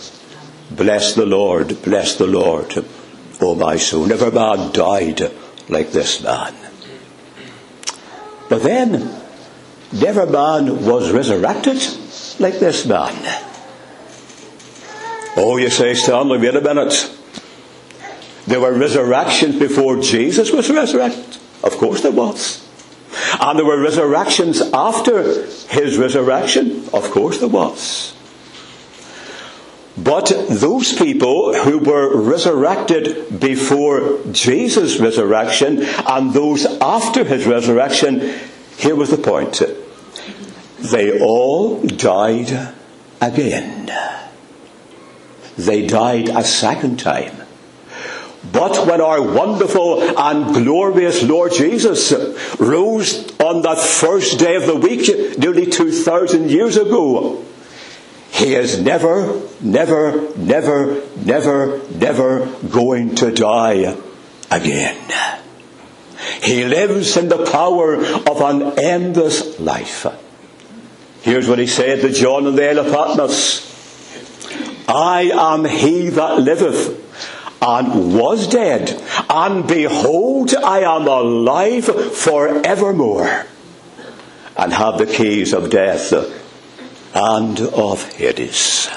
Bless 0.77 1.15
the 1.15 1.27
Lord, 1.27 1.83
bless 1.83 2.17
the 2.17 2.27
Lord, 2.27 2.85
O 3.41 3.55
my 3.55 3.77
soul. 3.77 4.07
Never 4.07 4.31
man 4.31 4.73
died 4.73 5.21
like 5.69 5.91
this 5.93 6.23
man. 6.23 6.55
But 8.49 8.63
then, 8.63 9.11
never 9.93 10.27
man 10.27 10.85
was 10.85 11.11
resurrected 11.11 11.83
like 12.39 12.61
this 12.61 12.87
man. 12.87 13.43
Oh, 15.37 15.57
you 15.59 15.71
say, 15.71 15.95
Stanley, 15.95 16.39
wait 16.39 16.57
a 16.57 16.61
minute. 16.61 17.13
There 18.47 18.61
were 18.61 18.73
resurrections 18.73 19.59
before 19.59 20.01
Jesus 20.01 20.53
was 20.53 20.71
resurrected. 20.71 21.39
Of 21.63 21.73
course 21.79 22.03
there 22.03 22.13
was. 22.13 22.67
And 23.41 23.59
there 23.59 23.67
were 23.67 23.81
resurrections 23.81 24.63
after 24.73 25.45
his 25.69 25.99
resurrection. 25.99 26.89
Of 26.93 27.11
course 27.11 27.39
there 27.39 27.49
was. 27.49 28.16
But 29.99 30.31
those 30.51 30.93
people 30.93 31.55
who 31.55 31.79
were 31.79 32.21
resurrected 32.21 33.41
before 33.41 34.21
Jesus' 34.31 34.99
resurrection 34.99 35.83
and 36.07 36.33
those 36.33 36.67
after 36.81 37.25
his 37.25 37.47
resurrection, 37.47 38.35
here 38.77 38.95
was 38.95 39.11
the 39.11 39.17
point. 39.17 39.63
They 40.79 41.19
all 41.21 41.81
died 41.81 42.75
again. 43.23 43.91
They 45.57 45.87
died 45.87 46.29
a 46.29 46.45
second 46.45 46.99
time. 46.99 47.35
But 48.53 48.87
when 48.87 49.01
our 49.01 49.23
wonderful 49.23 50.03
and 50.19 50.55
glorious 50.55 51.23
Lord 51.23 51.53
Jesus 51.53 52.13
rose 52.61 53.27
on 53.41 53.63
that 53.63 53.79
first 53.79 54.39
day 54.39 54.57
of 54.57 54.67
the 54.67 54.77
week, 54.77 55.39
nearly 55.39 55.67
2,000 55.67 56.51
years 56.51 56.77
ago, 56.77 57.43
he 58.37 58.55
is 58.55 58.79
never, 58.79 59.41
never, 59.63 60.37
never, 60.37 61.03
never, 61.17 61.81
never 61.89 62.47
going 62.69 63.15
to 63.15 63.31
die 63.33 63.97
again. 64.51 65.13
He 66.43 66.65
lives 66.65 67.17
in 67.17 67.31
the 67.31 67.47
power 67.47 67.97
of 67.97 68.41
an 68.43 68.79
endless 68.79 69.59
life. 69.59 70.07
Here's 71.23 71.49
what 71.49 71.59
he 71.59 71.67
said 71.67 72.03
to 72.03 72.13
John 72.13 72.47
in 72.47 72.57
the 72.57 72.69
Isle 72.69 72.81
of 72.81 72.93
Patmos. 72.93 73.65
I 74.87 75.31
am 75.33 75.65
he 75.65 76.11
that 76.11 76.39
liveth 76.39 77.05
and 77.63 78.15
was 78.15 78.47
dead, 78.49 79.03
and 79.31 79.67
behold, 79.67 80.55
I 80.55 80.81
am 80.81 81.09
alive 81.09 81.87
forevermore, 81.87 83.47
and 84.59 84.73
have 84.75 84.99
the 84.99 85.07
keys 85.07 85.55
of 85.55 85.71
death 85.71 86.13
and 87.17 87.59
of 87.61 88.13
Hades. 88.13 88.91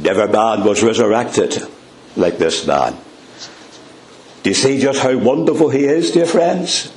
Never 0.00 0.26
man 0.26 0.64
was 0.64 0.82
resurrected 0.82 1.62
like 2.16 2.38
this 2.38 2.66
man. 2.66 2.96
Do 4.42 4.50
you 4.50 4.54
see 4.54 4.80
just 4.80 5.00
how 5.00 5.16
wonderful 5.16 5.70
he 5.70 5.84
is, 5.84 6.10
dear 6.10 6.26
friends? 6.26 6.92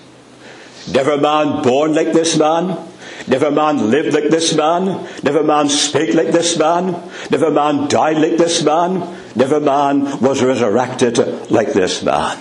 Never 0.92 1.18
man 1.18 1.62
born 1.62 1.94
like 1.94 2.12
this 2.12 2.38
man. 2.38 2.90
Never 3.28 3.52
man 3.52 3.92
lived 3.92 4.16
like 4.16 4.30
this 4.32 4.56
man. 4.56 5.08
Never 5.22 5.44
man 5.44 5.70
spake 5.70 6.16
like 6.16 6.32
this 6.32 6.58
man. 6.58 7.10
Never 7.30 7.52
man 7.52 7.88
died 7.88 8.18
like 8.18 8.38
this 8.38 8.64
man. 8.64 9.16
Never 9.36 9.60
man 9.60 10.20
was 10.22 10.42
resurrected 10.42 11.20
like 11.52 11.74
this 11.74 12.02
man. 12.02 12.38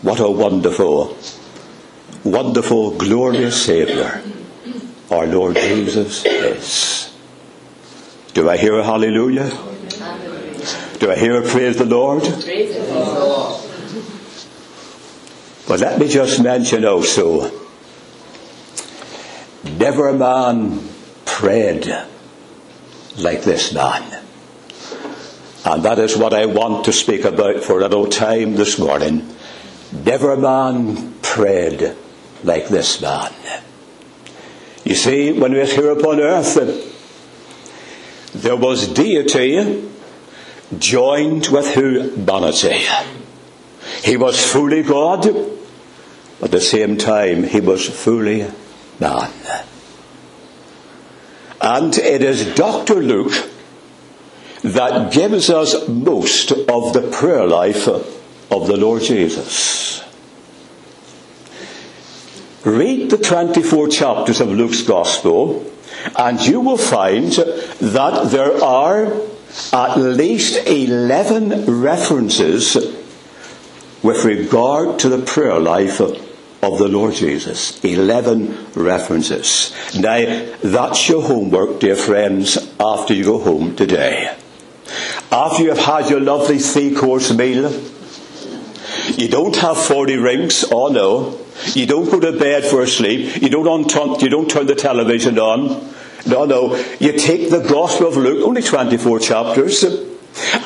What 0.00 0.20
a 0.20 0.30
wonderful, 0.30 1.18
wonderful, 2.24 2.96
glorious 2.96 3.66
Saviour 3.66 4.22
our 5.10 5.26
Lord 5.26 5.56
Jesus 5.56 6.24
is. 6.24 7.16
Do 8.32 8.48
I 8.48 8.56
hear 8.56 8.78
a 8.78 8.84
hallelujah? 8.84 9.50
Do 10.98 11.10
I 11.10 11.16
hear 11.16 11.42
a 11.42 11.48
praise 11.48 11.76
the 11.76 11.84
Lord? 11.84 12.22
But 15.66 15.80
let 15.80 15.98
me 15.98 16.08
just 16.08 16.42
mention 16.42 16.84
also 16.84 17.50
never 19.64 20.12
man 20.12 20.80
prayed 21.24 21.86
like 23.18 23.42
this 23.42 23.72
man. 23.72 24.24
And 25.64 25.82
that 25.82 25.98
is 25.98 26.16
what 26.16 26.32
I 26.32 26.46
want 26.46 26.84
to 26.86 26.92
speak 26.92 27.24
about 27.24 27.62
for 27.62 27.78
a 27.78 27.82
little 27.82 28.06
time 28.06 28.54
this 28.54 28.78
morning. 28.78 29.28
Never 29.92 30.36
man 30.36 31.14
prayed 31.22 31.96
like 32.44 32.68
this 32.68 33.00
man. 33.00 33.32
You 34.90 34.96
see, 34.96 35.30
when 35.30 35.52
we 35.52 35.60
are 35.60 35.66
here 35.66 35.92
upon 35.92 36.18
earth, 36.18 36.56
there 38.34 38.56
was 38.56 38.88
deity 38.88 39.88
joined 40.76 41.46
with 41.46 41.74
humanity. 41.76 42.84
He 44.02 44.16
was 44.16 44.44
fully 44.44 44.82
God, 44.82 45.32
but 46.40 46.46
at 46.46 46.50
the 46.50 46.60
same 46.60 46.96
time 46.96 47.44
he 47.44 47.60
was 47.60 47.88
fully 47.88 48.50
man. 48.98 49.30
And 51.60 51.96
it 51.96 52.24
is 52.24 52.52
Dr. 52.56 52.96
Luke 52.96 53.48
that 54.64 55.12
gives 55.12 55.50
us 55.50 55.86
most 55.86 56.50
of 56.50 56.94
the 56.94 57.08
prayer 57.12 57.46
life 57.46 57.86
of 57.86 58.66
the 58.66 58.76
Lord 58.76 59.02
Jesus. 59.02 60.02
Read 62.64 63.10
the 63.10 63.18
24 63.18 63.88
chapters 63.88 64.40
of 64.40 64.48
Luke's 64.48 64.82
Gospel 64.82 65.70
and 66.16 66.40
you 66.40 66.60
will 66.60 66.78
find 66.78 67.32
that 67.32 68.30
there 68.30 68.62
are 68.62 69.20
at 69.72 69.96
least 69.96 70.66
11 70.66 71.80
references 71.80 72.76
with 74.02 74.24
regard 74.24 74.98
to 75.00 75.08
the 75.08 75.24
prayer 75.24 75.58
life 75.58 76.00
of 76.00 76.78
the 76.78 76.88
Lord 76.88 77.14
Jesus. 77.14 77.82
11 77.84 78.72
references. 78.74 79.74
Now, 79.98 80.52
that's 80.62 81.08
your 81.08 81.22
homework, 81.22 81.80
dear 81.80 81.96
friends, 81.96 82.56
after 82.78 83.14
you 83.14 83.24
go 83.24 83.38
home 83.38 83.76
today. 83.76 84.36
After 85.32 85.62
you 85.62 85.68
have 85.70 85.78
had 85.78 86.10
your 86.10 86.20
lovely 86.20 86.58
three 86.58 86.94
course 86.94 87.32
meal, 87.32 87.70
you 89.16 89.28
don't 89.28 89.56
have 89.56 89.78
40 89.78 90.16
rings, 90.16 90.64
oh 90.70 90.88
no. 90.88 91.38
You 91.74 91.86
don't 91.86 92.10
go 92.10 92.20
to 92.20 92.38
bed 92.38 92.64
for 92.64 92.82
a 92.82 92.88
sleep. 92.88 93.42
You 93.42 93.48
don't, 93.48 93.66
on, 93.66 94.20
you 94.20 94.28
don't 94.28 94.50
turn 94.50 94.66
the 94.66 94.74
television 94.74 95.38
on. 95.38 95.92
No, 96.26 96.44
no. 96.44 96.76
You 96.98 97.12
take 97.12 97.50
the 97.50 97.60
Gospel 97.60 98.08
of 98.08 98.16
Luke, 98.16 98.46
only 98.46 98.62
24 98.62 99.20
chapters, 99.20 99.84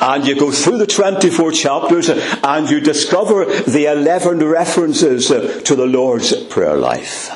and 0.01 0.27
you 0.27 0.37
go 0.37 0.51
through 0.51 0.77
the 0.77 0.87
24 0.87 1.51
chapters 1.51 2.09
and 2.09 2.69
you 2.69 2.79
discover 2.79 3.45
the 3.45 3.91
11 3.91 4.39
references 4.45 5.27
to 5.27 5.75
the 5.75 5.85
Lord's 5.85 6.35
prayer 6.45 6.75
life. 6.75 7.31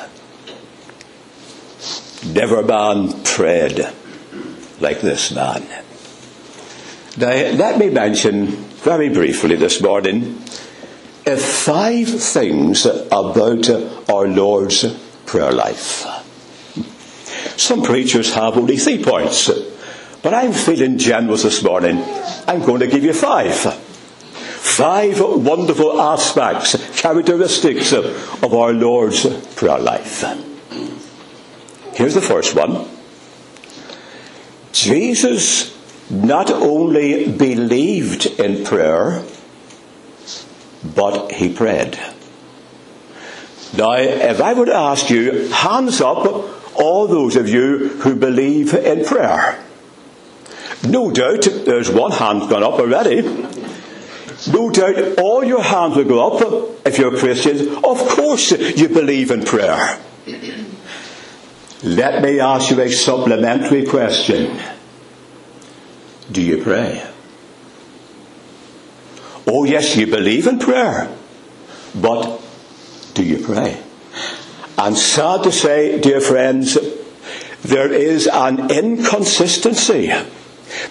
Never 2.24 2.62
man 2.62 3.22
prayed 3.24 3.80
like 4.80 5.00
this 5.00 5.32
man. 5.32 5.66
Now, 7.16 7.28
let 7.28 7.78
me 7.78 7.90
mention 7.90 8.46
very 8.46 9.08
briefly 9.08 9.56
this 9.56 9.82
morning 9.82 10.40
five 11.36 12.08
things 12.08 12.86
about 12.86 13.68
our 14.08 14.26
Lord's 14.28 14.84
prayer 15.26 15.52
life. 15.52 16.06
Some 17.56 17.82
preachers 17.82 18.34
have 18.34 18.56
only 18.56 18.76
three 18.76 19.02
points, 19.02 19.50
but 20.22 20.34
I'm 20.34 20.52
feeling 20.52 20.98
generous 20.98 21.42
this 21.42 21.62
morning. 21.62 22.02
I'm 22.46 22.64
going 22.64 22.80
to 22.80 22.86
give 22.86 23.04
you 23.04 23.12
five. 23.12 23.54
Five 23.54 25.20
wonderful 25.20 26.00
aspects, 26.00 27.00
characteristics 27.00 27.92
of 27.92 28.54
our 28.54 28.72
Lord's 28.72 29.26
prayer 29.54 29.78
life. 29.78 30.24
Here's 31.94 32.14
the 32.14 32.22
first 32.22 32.54
one. 32.54 32.86
Jesus 34.72 35.76
not 36.10 36.50
only 36.50 37.30
believed 37.30 38.26
in 38.26 38.64
prayer, 38.64 39.22
but 40.84 41.32
he 41.32 41.52
prayed. 41.52 41.98
Now, 43.76 43.92
if 43.92 44.40
I 44.40 44.54
to 44.54 44.74
ask 44.74 45.10
you, 45.10 45.48
hands 45.48 46.00
up 46.00 46.26
all 46.76 47.06
those 47.06 47.36
of 47.36 47.48
you 47.48 47.88
who 47.88 48.16
believe 48.16 48.74
in 48.74 49.04
prayer. 49.04 49.62
No 50.88 51.10
doubt 51.10 51.46
there's 51.66 51.90
one 51.90 52.10
hand 52.10 52.48
gone 52.48 52.62
up 52.62 52.74
already. 52.74 53.22
No 54.50 54.70
doubt 54.70 55.18
all 55.18 55.44
your 55.44 55.62
hands 55.62 55.96
will 55.96 56.04
go 56.04 56.36
up 56.36 56.86
if 56.86 56.98
you're 56.98 57.16
Christians. 57.16 57.62
Of 57.62 57.98
course 58.08 58.50
you 58.52 58.88
believe 58.88 59.30
in 59.30 59.44
prayer. 59.44 60.00
Let 61.82 62.22
me 62.22 62.40
ask 62.40 62.70
you 62.70 62.80
a 62.80 62.90
supplementary 62.90 63.86
question. 63.86 64.58
Do 66.32 66.42
you 66.42 66.62
pray? 66.62 67.06
Oh 69.52 69.64
yes, 69.64 69.96
you 69.96 70.06
believe 70.06 70.46
in 70.46 70.60
prayer. 70.60 71.12
But 71.92 72.40
do 73.14 73.24
you 73.24 73.44
pray? 73.44 73.82
And 74.78 74.96
sad 74.96 75.42
to 75.42 75.50
say, 75.50 76.00
dear 76.00 76.20
friends, 76.20 76.78
there 77.62 77.92
is 77.92 78.28
an 78.28 78.70
inconsistency 78.70 80.12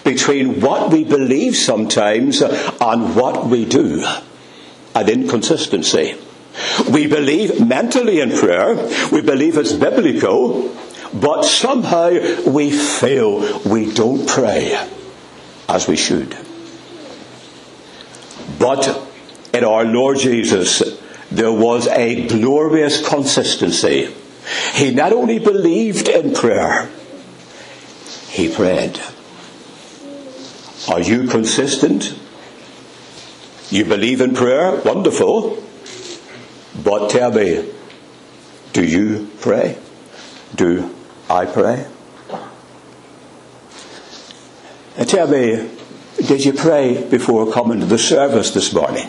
between 0.04 0.60
what 0.60 0.92
we 0.92 1.04
believe 1.04 1.56
sometimes 1.56 2.42
and 2.42 3.16
what 3.16 3.46
we 3.46 3.64
do. 3.64 4.04
An 4.94 5.08
inconsistency. 5.08 6.16
We 6.92 7.06
believe 7.06 7.66
mentally 7.66 8.20
in 8.20 8.30
prayer, 8.30 8.76
we 9.10 9.22
believe 9.22 9.56
it's 9.56 9.72
biblical, 9.72 10.76
but 11.14 11.44
somehow 11.44 12.10
we 12.46 12.70
fail. 12.70 13.62
We 13.64 13.90
don't 13.90 14.28
pray 14.28 14.78
as 15.66 15.88
we 15.88 15.96
should. 15.96 16.36
But 18.60 19.10
in 19.54 19.64
our 19.64 19.84
Lord 19.84 20.18
Jesus, 20.18 20.82
there 21.30 21.50
was 21.50 21.88
a 21.88 22.28
glorious 22.28 23.04
consistency. 23.08 24.14
He 24.74 24.92
not 24.92 25.12
only 25.12 25.38
believed 25.38 26.08
in 26.08 26.34
prayer, 26.34 26.90
he 28.28 28.54
prayed. 28.54 29.00
Are 30.88 31.00
you 31.00 31.26
consistent? 31.26 32.14
You 33.70 33.86
believe 33.86 34.20
in 34.20 34.34
prayer? 34.34 34.80
Wonderful. 34.82 35.62
But 36.84 37.08
tell 37.08 37.32
me, 37.32 37.66
do 38.74 38.84
you 38.84 39.30
pray? 39.40 39.78
Do 40.54 40.94
I 41.30 41.46
pray? 41.46 41.86
And 44.98 45.08
tell 45.08 45.28
me, 45.28 45.70
did 46.26 46.44
you 46.44 46.52
pray 46.52 47.04
before 47.08 47.52
coming 47.52 47.80
to 47.80 47.86
the 47.86 47.98
service 47.98 48.52
this 48.52 48.72
morning? 48.72 49.08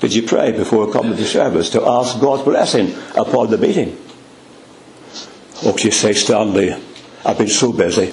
Did 0.00 0.14
you 0.14 0.24
pray 0.24 0.50
before 0.52 0.92
coming 0.92 1.12
to 1.12 1.22
the 1.22 1.28
service 1.28 1.70
to 1.70 1.86
ask 1.86 2.20
God's 2.20 2.42
blessing 2.42 2.92
upon 3.16 3.50
the 3.50 3.58
meeting? 3.58 3.96
Oh, 5.64 5.76
you 5.78 5.92
say, 5.92 6.12
Stanley, 6.12 6.74
I've 7.24 7.38
been 7.38 7.48
so 7.48 7.72
busy. 7.72 8.12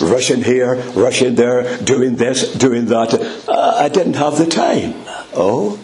Rushing 0.00 0.44
here, 0.44 0.76
rushing 0.92 1.34
there, 1.34 1.78
doing 1.82 2.14
this, 2.14 2.52
doing 2.54 2.86
that. 2.86 3.14
Uh, 3.48 3.74
I 3.76 3.88
didn't 3.88 4.14
have 4.14 4.38
the 4.38 4.46
time. 4.46 4.94
Oh? 5.34 5.80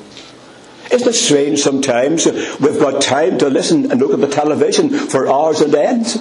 Isn't 0.93 1.09
it 1.09 1.15
strange 1.15 1.61
sometimes 1.61 2.27
we've 2.27 2.79
got 2.79 3.03
time 3.03 3.39
to 3.39 3.49
listen 3.49 3.91
and 3.91 4.01
look 4.01 4.13
at 4.13 4.21
the 4.21 4.29
television 4.29 4.91
for 4.91 5.29
hours 5.29 5.61
and 5.61 5.75
ends? 5.75 6.19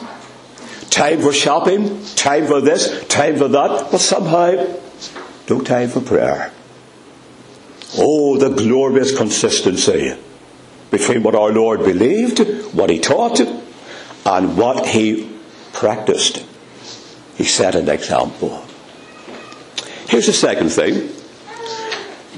Time 0.90 1.22
for 1.22 1.32
shopping, 1.32 2.04
time 2.16 2.48
for 2.48 2.62
this, 2.62 3.06
time 3.08 3.38
for 3.38 3.48
that, 3.48 3.92
but 3.92 4.00
somehow 4.00 4.78
no 5.50 5.62
time 5.62 5.90
for 5.90 6.02
prayer. 6.02 6.52
Oh, 7.98 8.38
the 8.38 8.50
glorious 8.50 9.16
consistency 9.16 10.16
between 10.92 11.24
what 11.24 11.36
our 11.36 11.52
Lord 11.52 11.80
believed, 11.80 12.40
what 12.74 12.90
he 12.90 13.00
taught, 13.00 13.40
and 13.40 14.58
what 14.58 14.88
he 14.88 15.32
practiced. 15.74 16.46
He 17.36 17.44
set 17.46 17.76
an 17.76 17.90
example. 17.90 18.64
Here's 20.08 20.26
the 20.26 20.34
second 20.34 20.70
thing 20.70 21.10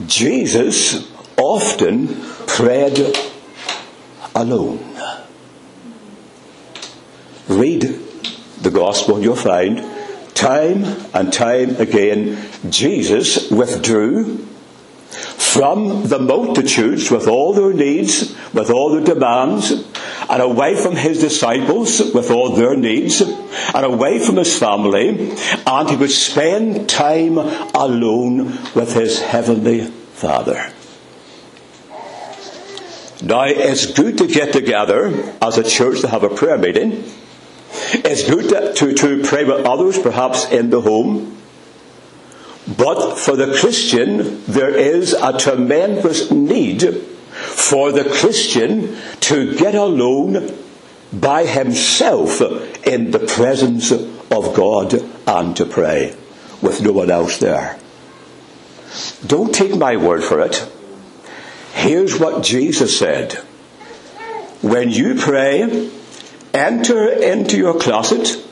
Jesus 0.07 1.09
often 1.37 2.07
prayed 2.47 3.15
alone. 4.35 4.79
Read 7.47 8.10
the 8.61 8.71
gospel 8.71 9.21
you'll 9.21 9.35
find 9.35 9.83
time 10.35 10.83
and 11.13 11.33
time 11.33 11.75
again 11.77 12.37
Jesus 12.69 13.49
withdrew 13.51 14.47
from 15.51 16.07
the 16.07 16.19
multitudes 16.19 17.11
with 17.11 17.27
all 17.27 17.53
their 17.53 17.73
needs, 17.73 18.33
with 18.53 18.69
all 18.69 18.91
their 18.91 19.03
demands, 19.03 19.71
and 20.29 20.41
away 20.41 20.75
from 20.75 20.95
his 20.95 21.19
disciples 21.19 21.99
with 22.13 22.31
all 22.31 22.51
their 22.51 22.77
needs, 22.77 23.19
and 23.19 23.85
away 23.85 24.19
from 24.19 24.37
his 24.37 24.57
family, 24.57 25.35
and 25.67 25.89
he 25.89 25.97
would 25.97 26.11
spend 26.11 26.87
time 26.87 27.37
alone 27.37 28.45
with 28.73 28.93
his 28.93 29.19
heavenly 29.19 29.81
Father. 30.13 30.71
Now, 33.21 33.43
it's 33.43 33.91
good 33.91 34.17
to 34.19 34.27
get 34.27 34.53
together 34.53 35.35
as 35.41 35.57
a 35.57 35.63
church 35.63 36.01
to 36.01 36.07
have 36.07 36.23
a 36.23 36.29
prayer 36.29 36.57
meeting. 36.57 37.03
It's 37.93 38.29
good 38.29 38.75
to, 38.75 38.93
to, 38.93 39.23
pray 39.23 39.43
with 39.43 39.65
others, 39.65 39.99
perhaps 39.99 40.49
in 40.49 40.69
the 40.69 40.81
home. 40.81 41.37
But 42.77 43.15
for 43.15 43.35
the 43.35 43.53
Christian, 43.59 44.43
there 44.45 44.73
is 44.73 45.13
a 45.13 45.37
tremendous 45.37 46.31
need 46.31 46.83
for 46.83 47.91
the 47.91 48.05
Christian 48.05 48.97
to 49.21 49.55
get 49.57 49.75
alone 49.75 50.57
by 51.11 51.45
himself 51.45 52.41
in 52.85 53.11
the 53.11 53.19
presence 53.19 53.91
of 53.91 54.53
God 54.55 54.93
and 55.27 55.55
to 55.57 55.65
pray 55.65 56.15
with 56.61 56.81
no 56.81 56.93
one 56.93 57.11
else 57.11 57.39
there. 57.39 57.77
Don't 59.25 59.53
take 59.53 59.75
my 59.75 59.97
word 59.97 60.23
for 60.23 60.39
it. 60.41 60.65
Here's 61.73 62.17
what 62.19 62.43
Jesus 62.43 62.97
said. 62.97 63.33
When 64.61 64.91
you 64.91 65.15
pray, 65.15 65.89
enter 66.53 67.07
into 67.09 67.57
your 67.57 67.79
closet, 67.79 68.43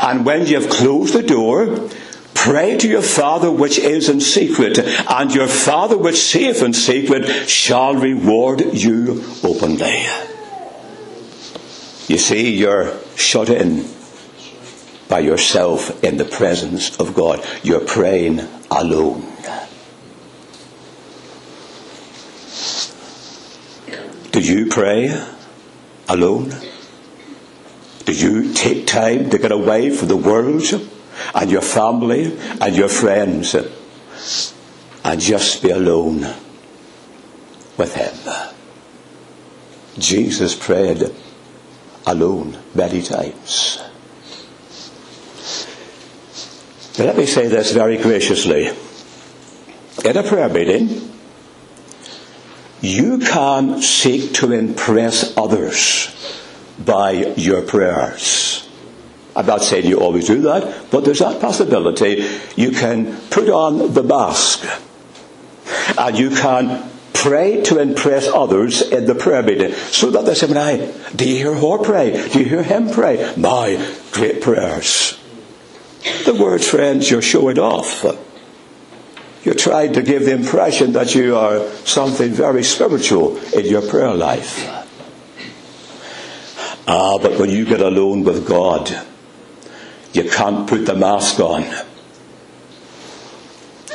and 0.00 0.24
when 0.24 0.46
you 0.46 0.60
have 0.60 0.70
closed 0.70 1.14
the 1.14 1.22
door, 1.22 1.88
pray 2.34 2.76
to 2.76 2.88
your 2.88 3.02
Father 3.02 3.50
which 3.50 3.78
is 3.78 4.08
in 4.08 4.20
secret, 4.20 4.78
and 4.78 5.34
your 5.34 5.48
Father 5.48 5.96
which 5.96 6.16
seeth 6.16 6.62
in 6.62 6.72
secret 6.72 7.48
shall 7.48 7.94
reward 7.94 8.60
you 8.72 9.24
openly. 9.42 10.04
You 12.08 12.18
see, 12.18 12.54
you're 12.54 12.98
shut 13.16 13.48
in 13.48 13.86
by 15.08 15.20
yourself 15.20 16.02
in 16.02 16.16
the 16.16 16.24
presence 16.24 16.98
of 16.98 17.14
God. 17.14 17.46
You're 17.62 17.86
praying 17.86 18.40
alone. 18.70 19.28
Do 24.32 24.40
you 24.40 24.66
pray 24.66 25.14
alone? 26.08 26.52
Do 28.04 28.12
you 28.12 28.52
take 28.52 28.86
time 28.86 29.30
to 29.30 29.38
get 29.38 29.52
away 29.52 29.90
from 29.90 30.08
the 30.08 30.16
world 30.16 30.64
and 31.34 31.50
your 31.50 31.62
family 31.62 32.36
and 32.60 32.74
your 32.74 32.88
friends 32.88 33.54
and 33.54 35.20
just 35.20 35.62
be 35.62 35.70
alone 35.70 36.20
with 37.76 37.94
Him? 37.94 38.52
Jesus 39.98 40.54
prayed 40.54 41.02
alone 42.06 42.58
many 42.74 43.02
times. 43.02 43.78
Let 46.98 47.16
me 47.16 47.26
say 47.26 47.46
this 47.46 47.72
very 47.72 47.98
graciously. 47.98 48.70
In 50.04 50.16
a 50.16 50.22
prayer 50.22 50.48
meeting, 50.48 51.10
you 52.80 53.18
can 53.18 53.80
seek 53.80 54.34
to 54.34 54.52
impress 54.52 55.36
others 55.36 56.41
by 56.84 57.12
your 57.36 57.62
prayers. 57.62 58.68
I'm 59.34 59.46
not 59.46 59.62
saying 59.62 59.86
you 59.86 60.00
always 60.00 60.26
do 60.26 60.42
that, 60.42 60.90
but 60.90 61.04
there's 61.04 61.20
that 61.20 61.40
possibility. 61.40 62.28
You 62.56 62.72
can 62.72 63.16
put 63.30 63.48
on 63.48 63.94
the 63.94 64.02
mask 64.02 64.64
and 65.96 66.18
you 66.18 66.30
can 66.30 66.90
pray 67.14 67.62
to 67.62 67.78
impress 67.78 68.26
others 68.26 68.82
in 68.82 69.06
the 69.06 69.14
prayer 69.14 69.42
meeting 69.42 69.72
so 69.72 70.10
that 70.10 70.26
they 70.26 70.34
say, 70.34 70.52
"I, 70.52 70.92
do 71.14 71.28
you 71.28 71.36
hear 71.36 71.54
her 71.54 71.78
pray? 71.78 72.28
Do 72.28 72.40
you 72.40 72.44
hear 72.44 72.62
him 72.62 72.90
pray? 72.90 73.32
My 73.36 73.78
great 74.12 74.42
prayers. 74.42 75.18
The 76.24 76.34
words, 76.34 76.68
friends, 76.68 77.10
you're 77.10 77.22
showing 77.22 77.58
off. 77.58 78.04
You're 79.44 79.54
trying 79.54 79.92
to 79.94 80.02
give 80.02 80.24
the 80.24 80.32
impression 80.32 80.92
that 80.92 81.14
you 81.14 81.36
are 81.36 81.66
something 81.84 82.30
very 82.30 82.64
spiritual 82.64 83.38
in 83.54 83.66
your 83.66 83.82
prayer 83.82 84.14
life. 84.14 84.81
Ah, 86.86 87.18
but 87.18 87.38
when 87.38 87.50
you 87.50 87.64
get 87.64 87.80
alone 87.80 88.24
with 88.24 88.46
God, 88.46 88.90
you 90.12 90.28
can't 90.28 90.68
put 90.68 90.84
the 90.84 90.94
mask 90.94 91.38
on. 91.40 91.62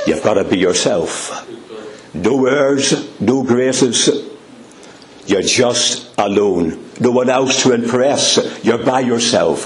You've 0.06 0.24
got 0.24 0.36
to 0.36 0.46
be 0.46 0.58
yourself. 0.58 1.46
No 2.14 2.46
airs, 2.46 3.20
no 3.20 3.44
graces. 3.44 4.10
You're 5.26 5.42
just 5.42 6.18
alone. 6.18 6.86
No 7.02 7.12
one 7.12 7.30
else 7.30 7.64
to 7.64 7.74
impress. 7.74 8.40
You're 8.64 8.84
by 8.84 9.02
yourself. 9.02 9.66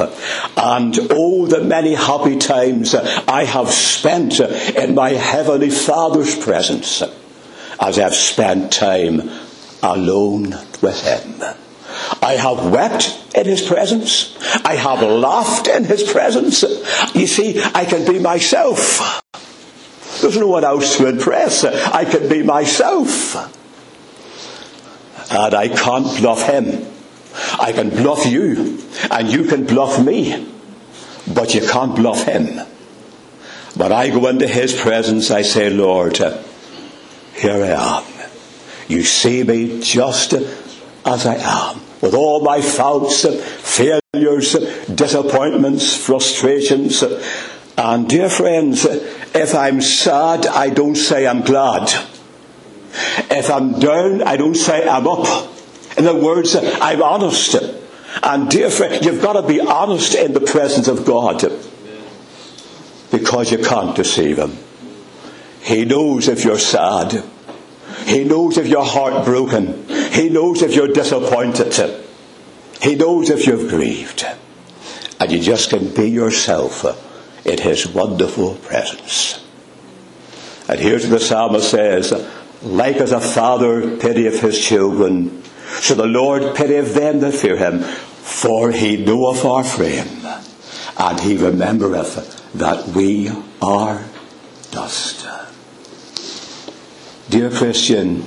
And 0.58 0.98
oh, 1.12 1.46
the 1.46 1.64
many 1.64 1.94
happy 1.94 2.38
times 2.38 2.96
I 2.96 3.46
have 3.46 3.70
spent 3.70 4.40
in 4.40 4.96
my 4.96 5.12
Heavenly 5.12 5.70
Father's 5.70 6.36
presence 6.36 7.04
as 7.80 8.00
I've 8.00 8.16
spent 8.16 8.72
time 8.72 9.30
alone 9.84 10.56
with 10.82 11.02
Him. 11.04 11.61
I 12.22 12.34
have 12.34 12.72
wept 12.72 13.36
in 13.36 13.46
His 13.46 13.62
presence. 13.62 14.38
I 14.66 14.76
have 14.76 15.02
laughed 15.02 15.68
in 15.68 15.84
His 15.84 16.04
presence. 16.04 16.64
You 17.16 17.28
see, 17.28 17.62
I 17.62 17.86
can 17.86 18.06
be 18.12 18.20
myself. 18.20 19.22
There's 20.22 20.38
no 20.38 20.48
one 20.48 20.64
else 20.64 20.98
to 20.98 21.08
impress. 21.08 21.64
I 21.64 22.06
can 22.06 22.30
be 22.30 22.44
myself. 22.44 23.36
And 25.32 25.54
I 25.54 25.70
can't 25.70 26.18
bluff 26.18 26.46
him. 26.48 26.86
I 27.60 27.72
can 27.72 27.90
bluff 27.90 28.26
you, 28.26 28.80
and 29.10 29.30
you 29.30 29.46
can 29.46 29.66
bluff 29.66 30.04
me, 30.04 30.52
but 31.34 31.56
you 31.56 31.62
can't 31.62 31.96
bluff 31.96 32.26
him. 32.26 32.60
When 33.76 33.94
I 33.94 34.10
go 34.10 34.28
into 34.28 34.48
his 34.48 34.74
presence, 34.74 35.32
I 35.32 35.44
say, 35.44 35.70
Lord, 35.70 36.18
here 36.18 37.64
I 37.64 38.00
am. 38.00 38.04
You 38.90 39.04
see 39.04 39.44
me 39.44 39.80
just 39.82 40.34
as 40.34 41.26
I 41.26 41.36
am, 41.36 41.80
with 42.02 42.14
all 42.14 42.42
my 42.42 42.62
faults, 42.62 43.26
failures, 43.26 44.54
disappointments, 44.94 45.96
frustrations. 45.96 47.04
And 47.78 48.10
dear 48.10 48.30
friends, 48.30 48.86
if 48.86 49.56
I'm 49.56 49.82
sad, 49.82 50.48
I 50.48 50.70
don't 50.70 50.96
say 50.96 51.28
I'm 51.28 51.42
glad. 51.42 51.90
If 53.30 53.50
I'm 53.50 53.80
down, 53.80 54.22
I 54.24 54.36
don't 54.38 54.56
say 54.56 54.88
I'm 54.88 55.08
up. 55.08 55.50
In 55.98 56.08
other 56.08 56.22
words, 56.22 56.56
I'm 56.56 57.02
honest. 57.02 57.56
And 58.24 58.50
dear 58.50 58.70
friend, 58.70 59.04
you've 59.06 59.22
got 59.22 59.34
to 59.34 59.48
be 59.48 59.62
honest 59.62 60.16
in 60.16 60.34
the 60.34 60.42
presence 60.42 60.88
of 60.88 61.06
God. 61.06 61.42
Because 63.12 63.52
you 63.52 63.60
can't 63.60 63.96
deceive 63.96 64.38
Him. 64.38 64.58
He 65.62 65.86
knows 65.86 66.28
if 66.28 66.44
you're 66.44 66.60
sad. 66.60 67.24
He 68.06 68.24
knows 68.24 68.58
if 68.58 68.68
you're 68.68 68.86
heartbroken. 68.86 69.88
He 70.12 70.30
knows 70.30 70.62
if 70.62 70.76
you're 70.76 70.88
disappointed. 70.88 72.04
He 72.82 72.96
knows 72.96 73.30
if 73.30 73.48
you've 73.48 73.70
grieved. 73.70 74.26
And 75.20 75.32
you 75.32 75.40
just 75.40 75.70
can 75.70 75.94
be 75.94 76.10
yourself 76.10 76.86
in 77.46 77.60
His 77.60 77.88
wonderful 77.88 78.56
presence. 78.56 79.44
And 80.68 80.80
here's 80.80 81.04
what 81.04 81.20
the 81.20 81.26
psalmist 81.26 81.70
says 81.70 82.12
like 82.64 82.98
as 82.98 83.12
a 83.12 83.20
father 83.20 83.98
pitieth 83.98 84.40
his 84.42 84.60
children, 84.64 85.44
so 85.80 85.96
the 85.96 86.06
Lord 86.06 86.56
pitieth 86.56 86.94
them 86.94 87.20
that 87.22 87.34
fear 87.34 87.58
him, 87.58 87.80
for 87.82 88.72
he 88.72 88.98
knoweth 88.98 89.44
our 89.44 89.64
frame, 89.64 90.08
and 90.98 91.20
he 91.20 91.38
remembereth 91.38 92.54
that 92.54 92.88
we 92.90 93.32
are 93.62 94.06
dust. 94.70 95.21
Dear 97.32 97.50
Christian, 97.50 98.26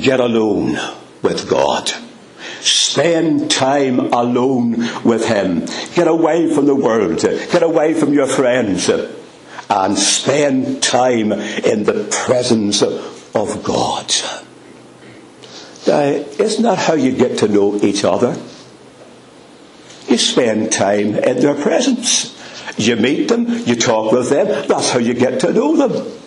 get 0.00 0.20
alone 0.20 0.78
with 1.20 1.50
God. 1.50 1.92
Spend 2.60 3.50
time 3.50 4.10
alone 4.10 4.88
with 5.04 5.28
Him. 5.28 5.66
Get 5.94 6.08
away 6.08 6.50
from 6.50 6.64
the 6.64 6.74
world. 6.74 7.20
Get 7.20 7.62
away 7.62 7.92
from 7.92 8.14
your 8.14 8.26
friends 8.26 8.88
and 8.88 9.98
spend 9.98 10.82
time 10.82 11.30
in 11.30 11.84
the 11.84 12.08
presence 12.10 12.80
of 12.80 13.62
God. 13.62 14.14
Now, 15.86 16.04
isn't 16.40 16.62
that 16.62 16.78
how 16.78 16.94
you 16.94 17.12
get 17.12 17.36
to 17.40 17.48
know 17.48 17.76
each 17.82 18.02
other? 18.02 18.34
You 20.08 20.16
spend 20.16 20.72
time 20.72 21.16
in 21.16 21.40
their 21.40 21.54
presence. 21.54 22.34
You 22.78 22.96
meet 22.96 23.28
them, 23.28 23.46
you 23.46 23.76
talk 23.76 24.10
with 24.10 24.30
them, 24.30 24.66
that's 24.68 24.88
how 24.88 25.00
you 25.00 25.12
get 25.12 25.40
to 25.40 25.52
know 25.52 25.76
them. 25.76 26.17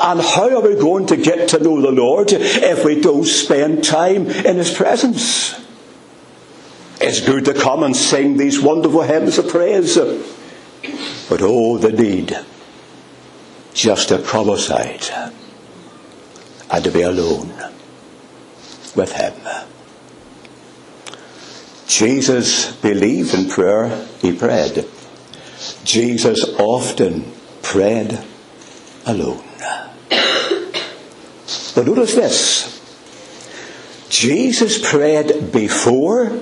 And 0.00 0.20
how 0.20 0.56
are 0.56 0.62
we 0.62 0.74
going 0.74 1.06
to 1.06 1.16
get 1.16 1.48
to 1.50 1.58
know 1.58 1.80
the 1.80 1.92
Lord 1.92 2.32
if 2.32 2.84
we 2.84 3.00
don't 3.00 3.24
spend 3.24 3.84
time 3.84 4.26
in 4.26 4.56
His 4.56 4.72
presence? 4.72 5.54
It's 7.00 7.20
good 7.20 7.44
to 7.44 7.54
come 7.54 7.82
and 7.84 7.96
sing 7.96 8.36
these 8.36 8.60
wonderful 8.60 9.02
hymns 9.02 9.38
of 9.38 9.48
praise, 9.48 9.96
but 9.96 11.40
oh, 11.42 11.78
the 11.78 11.92
need 11.92 12.36
just 13.72 14.08
to 14.08 14.20
come 14.20 14.50
aside 14.50 15.06
and 16.70 16.84
to 16.84 16.90
be 16.90 17.02
alone 17.02 17.52
with 18.96 19.12
Him. 19.12 19.34
Jesus 21.86 22.72
believed 22.76 23.32
in 23.32 23.48
prayer, 23.48 24.06
He 24.20 24.32
prayed. 24.32 24.84
Jesus 25.84 26.44
often 26.58 27.32
prayed 27.62 28.18
alone. 29.06 29.47
But 31.78 31.86
notice 31.86 32.16
this 32.16 32.74
Jesus 34.10 34.84
prayed 34.84 35.52
before, 35.52 36.36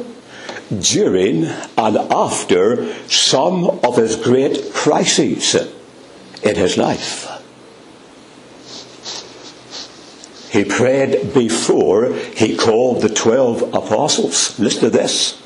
during, 0.80 1.44
and 1.44 1.96
after 2.10 2.90
some 3.06 3.66
of 3.84 3.98
his 3.98 4.16
great 4.16 4.72
crises 4.72 5.54
in 6.42 6.56
his 6.56 6.78
life. 6.78 7.28
He 10.48 10.64
prayed 10.64 11.34
before 11.34 12.14
he 12.14 12.56
called 12.56 13.02
the 13.02 13.10
twelve 13.10 13.74
apostles. 13.74 14.58
Listen 14.58 14.84
to 14.84 14.90
this. 14.90 15.38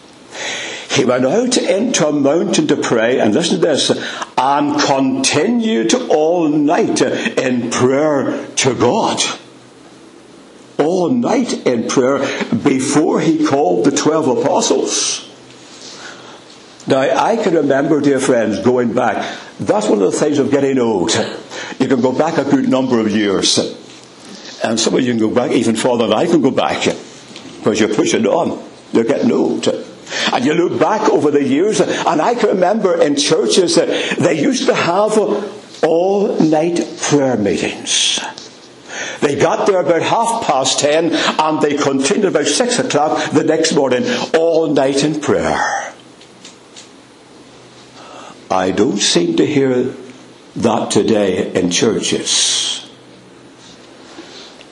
He 0.88 1.04
went 1.04 1.26
out 1.26 1.56
into 1.56 2.06
a 2.06 2.12
mountain 2.12 2.68
to 2.68 2.76
pray, 2.76 3.18
and 3.18 3.34
listen 3.34 3.58
to 3.58 3.66
this, 3.66 3.90
and 4.38 4.80
continued 4.80 5.94
all 5.94 6.48
night 6.48 7.02
in 7.02 7.72
prayer 7.72 8.46
to 8.54 8.74
God. 8.76 9.20
All 10.80 11.10
night 11.10 11.66
in 11.66 11.88
prayer 11.88 12.18
before 12.64 13.20
he 13.20 13.46
called 13.46 13.84
the 13.84 13.90
twelve 13.90 14.26
apostles. 14.28 15.28
Now, 16.86 17.00
I 17.00 17.36
can 17.36 17.54
remember, 17.54 18.00
dear 18.00 18.18
friends, 18.18 18.58
going 18.60 18.94
back. 18.94 19.38
That's 19.60 19.86
one 19.86 20.00
of 20.02 20.10
the 20.10 20.18
things 20.18 20.38
of 20.38 20.50
getting 20.50 20.78
old. 20.78 21.12
You 21.78 21.86
can 21.86 22.00
go 22.00 22.12
back 22.12 22.38
a 22.38 22.44
good 22.44 22.68
number 22.68 22.98
of 22.98 23.10
years. 23.10 23.58
And 24.64 24.80
some 24.80 24.94
of 24.94 25.00
you 25.02 25.12
can 25.12 25.18
go 25.20 25.30
back 25.32 25.52
even 25.52 25.76
further 25.76 26.06
than 26.08 26.16
I 26.16 26.26
can 26.26 26.40
go 26.40 26.50
back. 26.50 26.82
Because 27.58 27.78
you're 27.78 27.94
pushing 27.94 28.26
on. 28.26 28.66
You're 28.92 29.04
getting 29.04 29.30
old. 29.30 29.68
And 30.32 30.44
you 30.44 30.54
look 30.54 30.80
back 30.80 31.08
over 31.10 31.30
the 31.30 31.44
years, 31.44 31.80
and 31.80 32.20
I 32.20 32.34
can 32.34 32.48
remember 32.48 33.00
in 33.00 33.14
churches 33.14 33.76
that 33.76 34.16
they 34.18 34.40
used 34.40 34.66
to 34.66 34.74
have 34.74 35.16
all 35.84 36.36
night 36.40 36.80
prayer 37.02 37.36
meetings. 37.36 38.18
They 39.20 39.36
got 39.36 39.66
there 39.66 39.80
about 39.80 40.02
half 40.02 40.44
past 40.44 40.80
ten, 40.80 41.12
and 41.12 41.60
they 41.60 41.76
continued 41.76 42.26
about 42.26 42.46
six 42.46 42.78
o'clock 42.78 43.32
the 43.32 43.44
next 43.44 43.74
morning, 43.74 44.04
all 44.34 44.72
night 44.72 45.04
in 45.04 45.20
prayer. 45.20 45.92
I 48.50 48.70
don't 48.70 48.98
seem 48.98 49.36
to 49.36 49.46
hear 49.46 49.94
that 50.56 50.90
today 50.90 51.52
in 51.52 51.70
churches. 51.70 52.90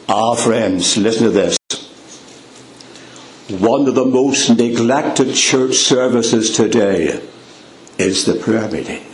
Ah, 0.08 0.34
friends, 0.34 0.96
listen 0.96 1.24
to 1.24 1.30
this. 1.30 1.58
One 3.50 3.86
of 3.86 3.94
the 3.94 4.04
most 4.04 4.48
neglected 4.50 5.34
church 5.34 5.76
services 5.76 6.56
today 6.56 7.22
is 7.98 8.24
the 8.24 8.34
prayer 8.34 8.70
meeting. 8.70 9.04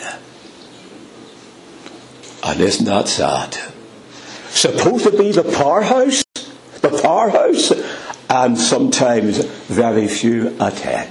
And 2.43 2.61
isn't 2.61 2.87
that 2.87 3.09
sad? 3.09 3.74
Supposed 4.55 5.05
to 5.05 5.11
be 5.11 5.33
the 5.33 5.43
powerhouse, 5.43 6.25
the 6.81 7.01
powerhouse, 7.03 7.73
and 8.31 8.57
sometimes 8.57 9.39
very 9.67 10.09
few 10.09 10.57
attend. 10.61 11.11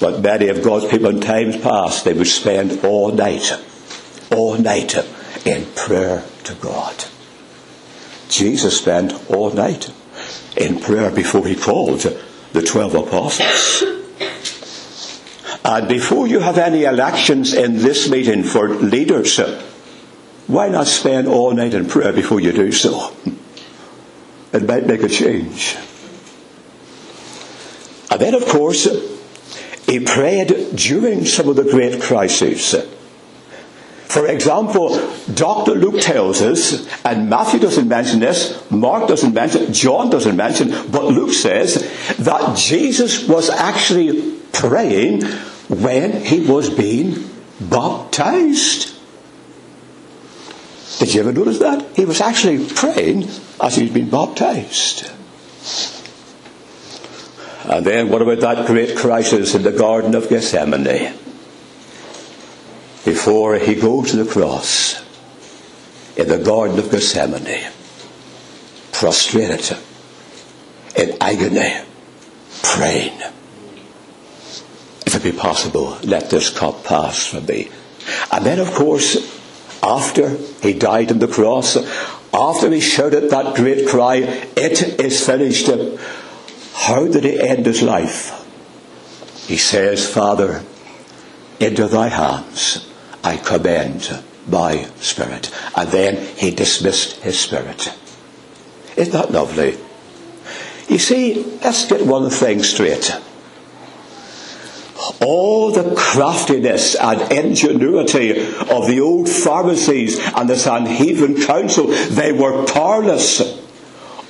But 0.00 0.20
many 0.20 0.48
of 0.48 0.64
God's 0.64 0.86
people 0.86 1.10
in 1.10 1.20
times 1.20 1.58
past, 1.58 2.04
they 2.04 2.14
would 2.14 2.26
spend 2.26 2.84
all 2.84 3.12
night, 3.12 3.52
all 4.32 4.58
night 4.58 4.96
in 5.46 5.66
prayer 5.76 6.24
to 6.44 6.54
God. 6.54 7.04
Jesus 8.28 8.78
spent 8.78 9.12
all 9.30 9.50
night 9.50 9.92
in 10.56 10.80
prayer 10.80 11.10
before 11.10 11.46
he 11.46 11.54
called 11.54 12.00
the 12.52 12.62
twelve 12.62 12.94
apostles. 12.94 13.84
And 15.64 15.88
before 15.88 16.26
you 16.26 16.40
have 16.40 16.58
any 16.58 16.84
elections 16.84 17.54
in 17.54 17.76
this 17.76 18.08
meeting 18.10 18.42
for 18.42 18.70
leaders, 18.70 19.38
why 20.46 20.68
not 20.68 20.86
spend 20.86 21.28
all 21.28 21.52
night 21.52 21.74
in 21.74 21.86
prayer 21.86 22.12
before 22.12 22.40
you 22.40 22.52
do 22.52 22.72
so? 22.72 23.14
It 24.52 24.64
might 24.64 24.86
make 24.86 25.02
a 25.02 25.08
change. 25.08 25.76
And 28.10 28.20
then, 28.20 28.34
of 28.34 28.44
course, 28.46 28.86
he 29.86 30.00
prayed 30.00 30.76
during 30.76 31.24
some 31.24 31.48
of 31.48 31.56
the 31.56 31.64
great 31.64 32.02
crises. 32.02 32.74
For 34.12 34.26
example, 34.26 35.10
Dr. 35.32 35.74
Luke 35.74 36.02
tells 36.02 36.42
us, 36.42 36.86
and 37.02 37.30
Matthew 37.30 37.60
doesn't 37.60 37.88
mention 37.88 38.20
this, 38.20 38.70
Mark 38.70 39.08
doesn't 39.08 39.32
mention 39.32 39.72
John 39.72 40.10
doesn't 40.10 40.36
mention, 40.36 40.68
but 40.90 41.06
Luke 41.06 41.32
says 41.32 41.90
that 42.18 42.58
Jesus 42.58 43.26
was 43.26 43.48
actually 43.48 44.38
praying 44.52 45.22
when 45.68 46.20
he 46.22 46.46
was 46.46 46.68
being 46.68 47.24
baptized. 47.58 48.91
Did 51.02 51.14
you 51.14 51.20
ever 51.22 51.32
notice 51.32 51.58
that? 51.58 51.96
He 51.96 52.04
was 52.04 52.20
actually 52.20 52.64
praying 52.64 53.28
as 53.60 53.74
he 53.74 53.82
was 53.82 53.90
been 53.90 54.08
baptized. 54.08 55.10
And 57.64 57.84
then 57.84 58.08
what 58.08 58.22
about 58.22 58.38
that 58.38 58.66
great 58.68 58.96
crisis 58.96 59.56
in 59.56 59.64
the 59.64 59.72
Garden 59.72 60.14
of 60.14 60.28
Gethsemane? 60.28 61.18
before 63.04 63.56
he 63.56 63.74
goes 63.74 64.12
to 64.12 64.22
the 64.22 64.30
cross 64.30 65.02
in 66.16 66.28
the 66.28 66.38
Garden 66.38 66.78
of 66.78 66.90
Gethsemane, 66.90 67.70
prostrated 68.92 69.76
in 70.94 71.16
agony, 71.20 71.80
praying. 72.62 73.18
If 75.04 75.16
it 75.16 75.22
be 75.24 75.32
possible, 75.32 75.98
let 76.04 76.30
this 76.30 76.50
cup 76.50 76.84
pass 76.84 77.26
from 77.26 77.46
me. 77.46 77.70
And 78.30 78.46
then, 78.46 78.60
of 78.60 78.72
course, 78.72 79.41
after 79.82 80.36
he 80.62 80.72
died 80.72 81.10
on 81.10 81.18
the 81.18 81.28
cross, 81.28 81.76
after 82.32 82.70
he 82.70 82.80
shouted 82.80 83.30
that 83.30 83.56
great 83.56 83.88
cry, 83.88 84.16
It 84.56 85.00
is 85.00 85.26
finished, 85.26 85.68
how 86.74 87.06
did 87.06 87.24
he 87.24 87.40
end 87.40 87.66
his 87.66 87.82
life? 87.82 88.38
He 89.46 89.56
says, 89.56 90.08
Father, 90.08 90.62
into 91.60 91.88
thy 91.88 92.08
hands 92.08 92.88
I 93.22 93.36
commend 93.36 94.22
my 94.48 94.84
spirit. 94.96 95.50
And 95.76 95.90
then 95.90 96.16
he 96.36 96.50
dismissed 96.50 97.22
his 97.22 97.38
spirit. 97.38 97.92
Isn't 98.96 99.12
that 99.12 99.30
lovely? 99.30 99.78
You 100.88 100.98
see, 100.98 101.42
let's 101.62 101.86
get 101.86 102.04
one 102.04 102.30
thing 102.30 102.62
straight. 102.62 103.16
All 105.20 105.72
the 105.72 105.94
craftiness 105.96 106.94
and 106.94 107.32
ingenuity 107.32 108.40
of 108.42 108.86
the 108.86 109.00
old 109.00 109.28
Pharisees 109.28 110.20
and 110.34 110.48
the 110.48 110.56
Sanhedrin 110.56 111.42
council, 111.42 111.86
they 111.86 112.32
were 112.32 112.64
powerless 112.66 113.40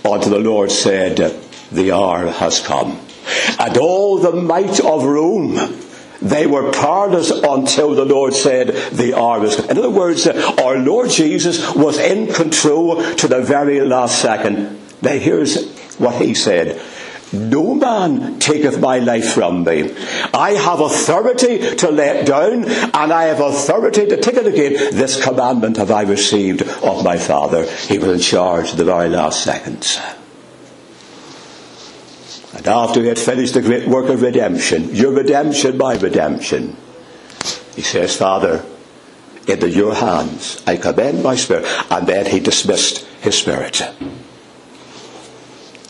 until 0.05 0.31
the 0.31 0.39
Lord 0.39 0.71
said, 0.71 1.39
the 1.71 1.93
hour 1.93 2.27
has 2.27 2.61
come. 2.61 2.99
And 3.59 3.77
all 3.79 4.19
the 4.19 4.33
might 4.33 4.81
of 4.81 5.05
Rome, 5.05 5.57
they 6.21 6.47
were 6.47 6.73
powerless 6.73 7.31
until 7.31 7.95
the 7.95 8.05
Lord 8.05 8.35
said 8.35 8.69
the 8.93 9.19
hour 9.19 9.45
is. 9.45 9.57
Come. 9.57 9.71
In 9.71 9.79
other 9.79 9.91
words, 9.91 10.27
our 10.27 10.79
Lord 10.79 11.11
Jesus 11.11 11.75
was 11.75 11.99
in 11.99 12.33
control 12.33 13.03
to 13.15 13.29
the 13.29 13.43
very 13.43 13.81
last 13.81 14.21
second. 14.21 14.79
Now 15.03 15.13
here's 15.13 15.69
what 15.99 16.23
he 16.23 16.35
said. 16.35 16.81
No 17.33 17.75
man 17.75 18.39
taketh 18.39 18.79
my 18.79 18.99
life 18.99 19.33
from 19.33 19.65
me. 19.65 19.95
I 20.35 20.51
have 20.53 20.81
authority 20.81 21.77
to 21.77 21.91
let 21.91 22.27
down, 22.27 22.65
and 22.65 23.13
I 23.13 23.25
have 23.25 23.41
authority 23.41 24.07
to 24.07 24.17
take 24.19 24.37
it 24.37 24.47
again. 24.47 24.95
This 24.95 25.23
commandment 25.23 25.79
have 25.79 25.91
I 25.91 26.03
received 26.03 26.63
of 26.63 27.03
my 27.03 27.17
Father. 27.17 27.65
He 27.65 27.99
was 27.99 28.09
in 28.09 28.19
charge 28.19 28.73
the 28.73 28.85
very 28.85 29.09
last 29.09 29.43
seconds. 29.43 29.99
And 32.55 32.69
after 32.69 33.01
he 33.01 33.09
had 33.09 33.19
finished 33.19 33.55
the 33.55 33.63
great 33.63 33.89
work 33.89 34.11
of 34.11 34.21
redemption, 34.21 34.95
your 34.95 35.13
redemption, 35.13 35.79
my 35.79 35.95
redemption, 35.95 36.77
he 37.75 37.83
says, 37.83 38.15
Father, 38.15 38.65
into 39.49 39.69
your 39.69 39.95
hands 39.95 40.63
I 40.67 40.77
commend 40.77 41.23
my 41.23 41.37
spirit. 41.37 41.65
And 41.91 42.07
then 42.07 42.27
he 42.27 42.41
dismissed 42.41 43.07
his 43.23 43.39
spirit. 43.39 43.83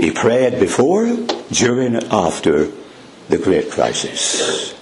He 0.03 0.11
prayed 0.11 0.59
before, 0.59 1.07
during, 1.53 1.95
and 1.95 2.13
after 2.13 2.73
the 3.29 3.39
great 3.39 3.71
crisis. 3.71 4.75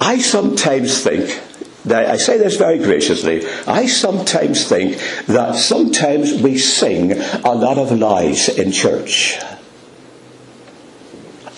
I 0.00 0.16
sometimes 0.16 1.04
think, 1.04 1.38
that 1.84 2.06
I 2.06 2.16
say 2.16 2.38
this 2.38 2.56
very 2.56 2.78
graciously, 2.78 3.46
I 3.66 3.88
sometimes 3.88 4.66
think 4.66 4.96
that 5.26 5.56
sometimes 5.56 6.40
we 6.40 6.56
sing 6.56 7.12
a 7.12 7.52
lot 7.52 7.76
of 7.76 7.92
lies 7.92 8.48
in 8.48 8.72
church. 8.72 9.38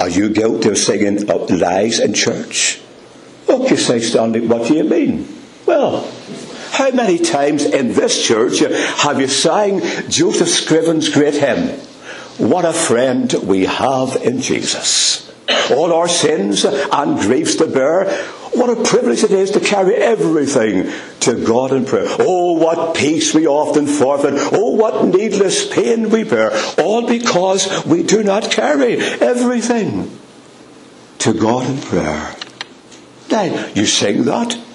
Are 0.00 0.08
you 0.08 0.30
guilty 0.30 0.70
of 0.70 0.78
singing 0.78 1.28
lies 1.28 2.00
in 2.00 2.12
church? 2.12 2.80
Look, 3.46 3.70
you 3.70 3.76
say, 3.76 4.00
Stanley, 4.00 4.40
what 4.40 4.66
do 4.66 4.74
you 4.74 4.82
mean? 4.82 5.28
Well, 5.64 6.12
how 6.76 6.90
many 6.90 7.18
times 7.18 7.64
in 7.64 7.94
this 7.94 8.22
church 8.22 8.58
have 8.58 9.18
you 9.18 9.28
sang 9.28 9.80
Joseph 10.10 10.48
Scriven's 10.48 11.08
great 11.08 11.32
hymn? 11.32 11.80
What 12.36 12.66
a 12.66 12.74
friend 12.74 13.32
we 13.44 13.64
have 13.64 14.16
in 14.16 14.42
Jesus. 14.42 15.32
All 15.70 15.90
our 15.94 16.06
sins 16.06 16.66
and 16.66 17.18
griefs 17.18 17.56
to 17.56 17.66
bear. 17.66 18.10
What 18.52 18.68
a 18.68 18.84
privilege 18.84 19.24
it 19.24 19.30
is 19.30 19.52
to 19.52 19.60
carry 19.60 19.94
everything 19.94 20.92
to 21.20 21.42
God 21.46 21.72
in 21.72 21.86
prayer. 21.86 22.08
Oh, 22.18 22.52
what 22.52 22.94
peace 22.94 23.32
we 23.32 23.46
often 23.46 23.86
forfeit. 23.86 24.34
Oh, 24.52 24.72
what 24.72 25.06
needless 25.06 25.72
pain 25.72 26.10
we 26.10 26.24
bear. 26.24 26.50
All 26.76 27.06
because 27.06 27.86
we 27.86 28.02
do 28.02 28.22
not 28.22 28.50
carry 28.50 28.98
everything 28.98 30.10
to 31.20 31.32
God 31.32 31.70
in 31.70 31.80
prayer. 31.80 32.36
Now, 33.30 33.70
you 33.74 33.86
sing 33.86 34.24
that. 34.24 34.65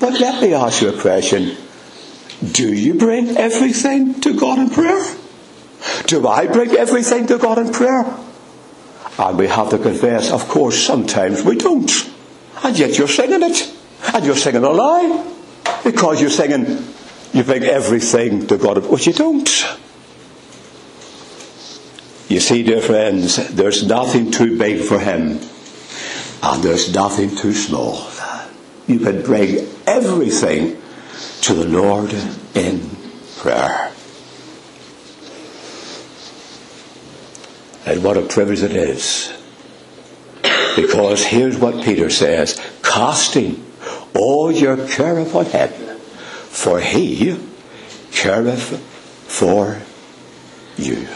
But 0.00 0.20
let 0.20 0.42
me 0.42 0.54
ask 0.54 0.82
you 0.82 0.90
a 0.90 1.00
question. 1.00 1.56
Do 2.52 2.72
you 2.72 2.94
bring 2.94 3.36
everything 3.36 4.20
to 4.20 4.38
God 4.38 4.58
in 4.58 4.70
prayer? 4.70 5.04
Do 6.06 6.26
I 6.26 6.46
bring 6.46 6.72
everything 6.72 7.26
to 7.26 7.38
God 7.38 7.58
in 7.58 7.72
prayer? 7.72 8.04
And 9.18 9.36
we 9.36 9.48
have 9.48 9.70
to 9.70 9.78
confess, 9.78 10.30
of 10.30 10.48
course, 10.48 10.80
sometimes 10.80 11.42
we 11.42 11.56
don't. 11.56 11.90
And 12.62 12.78
yet 12.78 12.96
you're 12.96 13.08
singing 13.08 13.42
it. 13.42 13.74
And 14.14 14.24
you're 14.24 14.36
singing 14.36 14.62
a 14.62 14.70
lie. 14.70 15.34
Because 15.82 16.20
you're 16.20 16.30
singing, 16.30 16.66
you 17.32 17.42
bring 17.42 17.64
everything 17.64 18.46
to 18.46 18.56
God, 18.56 18.86
which 18.86 19.06
you 19.06 19.12
don't. 19.12 19.48
You 22.28 22.40
see, 22.40 22.62
dear 22.62 22.80
friends, 22.80 23.36
there's 23.54 23.86
nothing 23.86 24.30
too 24.30 24.56
big 24.58 24.84
for 24.84 24.98
Him. 24.98 25.40
And 26.42 26.62
there's 26.62 26.94
nothing 26.94 27.34
too 27.34 27.52
small. 27.52 28.06
You 28.88 28.98
can 28.98 29.22
bring 29.22 29.68
everything 29.86 30.82
to 31.42 31.54
the 31.54 31.66
Lord 31.66 32.12
in 32.54 32.90
prayer. 33.36 33.92
And 37.84 38.02
what 38.02 38.16
a 38.16 38.22
privilege 38.22 38.62
it 38.62 38.74
is. 38.74 39.32
Because 40.74 41.24
here's 41.24 41.58
what 41.58 41.84
Peter 41.84 42.08
says 42.08 42.60
casting 42.82 43.64
all 44.14 44.50
your 44.50 44.88
care 44.88 45.18
upon 45.18 45.44
him, 45.46 45.70
for 45.70 46.80
he 46.80 47.38
careth 48.10 48.78
for 49.26 49.80
you. 50.76 51.06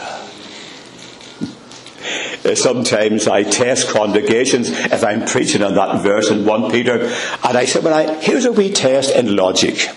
Sometimes 2.43 3.25
I 3.25 3.43
test 3.43 3.87
congregations 3.89 4.69
if 4.69 5.01
I'm 5.03 5.25
preaching 5.25 5.63
on 5.63 5.75
that 5.75 6.03
verse 6.03 6.29
in 6.29 6.45
1 6.45 6.71
Peter, 6.71 6.99
and 6.99 7.57
I 7.57 7.63
say, 7.63 7.79
well, 7.79 7.93
I, 7.93 8.21
here's 8.21 8.43
a 8.43 8.51
wee 8.51 8.71
test 8.71 9.15
in 9.15 9.35
logic. 9.35 9.87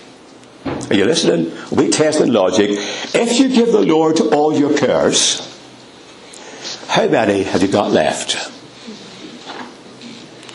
Are 0.65 0.93
you 0.93 1.03
listening? 1.03 1.51
We 1.71 1.89
test 1.89 2.21
in 2.21 2.31
logic. 2.31 2.69
If 2.71 3.39
you 3.39 3.49
give 3.49 3.73
the 3.73 3.81
Lord 3.81 4.21
all 4.21 4.57
your 4.57 4.77
cares, 4.77 5.43
how 6.87 7.07
many 7.09 7.43
have 7.43 7.61
you 7.61 7.67
got 7.67 7.91
left? 7.91 8.35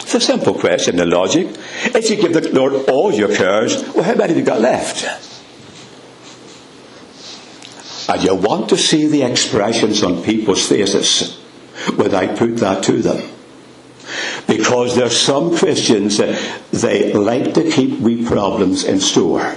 It's 0.01 0.15
a 0.15 0.21
simple 0.21 0.55
question 0.55 0.99
in 0.99 1.11
logic. 1.11 1.49
If 1.85 2.09
you 2.09 2.17
give 2.17 2.33
the 2.33 2.49
Lord 2.55 2.89
all 2.89 3.13
your 3.13 3.35
cares, 3.37 3.83
well, 3.95 4.03
how 4.03 4.15
many 4.15 4.29
have 4.29 4.39
you 4.39 4.45
got 4.45 4.61
left? 4.63 5.05
And 8.09 8.23
you 8.23 8.35
want 8.35 8.71
to 8.71 8.79
see 8.79 9.09
the 9.09 9.23
expressions 9.25 10.03
on 10.03 10.23
people's 10.23 10.67
faces 10.67 11.42
when 11.97 12.15
I 12.15 12.35
put 12.35 12.57
that 12.59 12.83
to 12.85 13.03
them. 13.03 13.31
Because 14.47 14.97
there's 14.97 15.19
some 15.19 15.57
Christians 15.57 16.19
that 16.19 16.39
they 16.73 17.13
like 17.13 17.55
to 17.55 17.71
keep 17.71 18.01
wee 18.01 18.25
problems 18.25 18.85
in 18.85 19.01
store. 19.01 19.57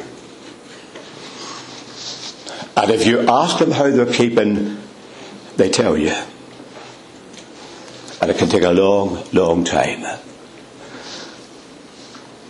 And 2.78 2.92
if 2.92 3.06
you 3.08 3.22
ask 3.22 3.58
them 3.58 3.72
how 3.72 3.90
they're 3.90 4.06
keeping, 4.06 4.78
they 5.56 5.70
tell 5.70 5.98
you. 5.98 6.14
And 8.22 8.32
it 8.32 8.38
can 8.38 8.50
take 8.50 8.64
a 8.64 8.72
long, 8.72 9.24
long 9.34 9.64
time. 9.64 10.20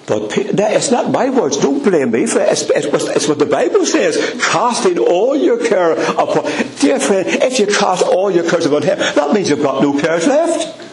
But 0.07 0.37
it's 0.37 0.91
not 0.91 1.09
my 1.09 1.31
words. 1.31 1.57
Don't 1.57 1.83
blame 1.83 2.11
me 2.11 2.27
for 2.27 2.39
it. 2.39 2.49
It's, 2.51 2.69
it's, 2.69 3.27
what 3.27 3.39
the 3.39 3.47
Bible 3.47 3.85
says. 3.85 4.39
Casting 4.39 4.99
all 4.99 5.35
your 5.35 5.65
care 5.65 5.93
upon. 5.93 6.43
Dear 6.79 6.99
friend, 6.99 7.27
if 7.27 7.59
you 7.59 7.65
cast 7.65 8.03
all 8.03 8.29
your 8.29 8.47
cares 8.47 8.67
upon 8.67 8.83
Him, 8.83 8.99
that 8.99 9.33
means 9.33 9.49
you've 9.49 9.63
got 9.63 9.81
no 9.81 9.99
cares 9.99 10.27
left. 10.27 10.83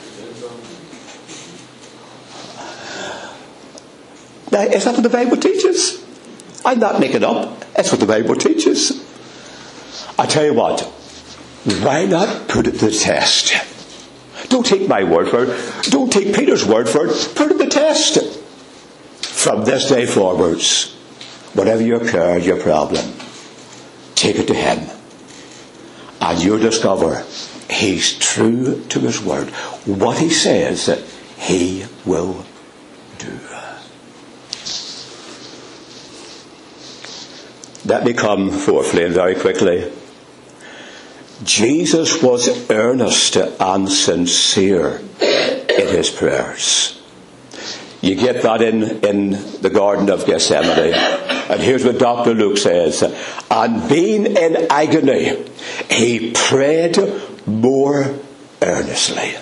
Now, 4.50 4.62
is 4.62 4.84
that 4.84 4.94
what 4.94 5.02
the 5.02 5.10
Bible 5.10 5.36
teaches? 5.36 6.02
I'm 6.64 6.78
not 6.78 6.98
making 6.98 7.24
up. 7.24 7.60
That's 7.74 7.90
what 7.90 8.00
the 8.00 8.06
Bible 8.06 8.34
teaches. 8.36 9.02
I 10.18 10.26
tell 10.26 10.44
you 10.44 10.54
what, 10.54 10.82
why 11.82 12.06
not 12.06 12.48
put 12.48 12.66
it 12.66 12.78
to 12.78 12.86
the 12.86 12.92
test? 12.92 13.52
Don't 14.48 14.64
take 14.64 14.88
my 14.88 15.04
word 15.04 15.28
for 15.28 15.44
it. 15.44 15.84
Don't 15.90 16.12
take 16.12 16.34
Peter's 16.34 16.66
word 16.66 16.88
for 16.88 17.06
it. 17.06 17.32
Put 17.34 17.50
it 17.50 17.58
to 17.58 17.64
the 17.64 17.70
test. 17.70 18.41
From 19.42 19.64
this 19.64 19.88
day 19.88 20.06
forwards, 20.06 20.92
whatever 21.54 21.82
your 21.82 22.08
care, 22.08 22.38
your 22.38 22.60
problem, 22.60 23.04
take 24.14 24.36
it 24.36 24.46
to 24.46 24.54
Him. 24.54 24.88
And 26.20 26.40
you'll 26.40 26.60
discover 26.60 27.26
He's 27.68 28.16
true 28.16 28.84
to 28.90 29.00
His 29.00 29.20
word. 29.20 29.48
What 29.84 30.18
He 30.18 30.30
says, 30.30 30.86
that 30.86 31.00
He 31.38 31.84
will 32.06 32.46
do. 33.18 33.36
Let 37.84 38.04
me 38.04 38.12
come 38.12 38.52
fourthly 38.52 39.06
and 39.06 39.12
very 39.12 39.34
quickly. 39.34 39.90
Jesus 41.42 42.22
was 42.22 42.70
earnest 42.70 43.34
and 43.34 43.90
sincere 43.90 45.00
in 45.20 45.88
his 45.88 46.10
prayers. 46.10 47.01
You 48.02 48.16
get 48.16 48.42
that 48.42 48.60
in, 48.60 48.82
in 49.04 49.30
the 49.62 49.70
Garden 49.70 50.10
of 50.10 50.26
Gethsemane. 50.26 50.92
And 50.92 51.60
here's 51.60 51.84
what 51.84 51.98
Dr. 51.98 52.34
Luke 52.34 52.58
says. 52.58 53.02
And 53.48 53.88
being 53.88 54.26
in 54.26 54.66
agony, 54.68 55.44
he 55.88 56.32
prayed 56.32 56.98
more 57.46 58.18
earnestly. 58.60 59.36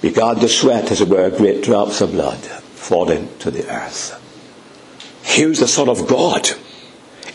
Began 0.00 0.36
to 0.36 0.48
sweat, 0.48 0.90
as 0.90 1.02
it 1.02 1.08
were, 1.08 1.30
great 1.30 1.62
drops 1.62 2.00
of 2.00 2.12
blood 2.12 2.38
falling 2.38 3.28
to 3.40 3.50
the 3.50 3.68
earth. 3.68 4.22
Here's 5.24 5.60
the 5.60 5.68
Son 5.68 5.90
of 5.90 6.06
God 6.06 6.48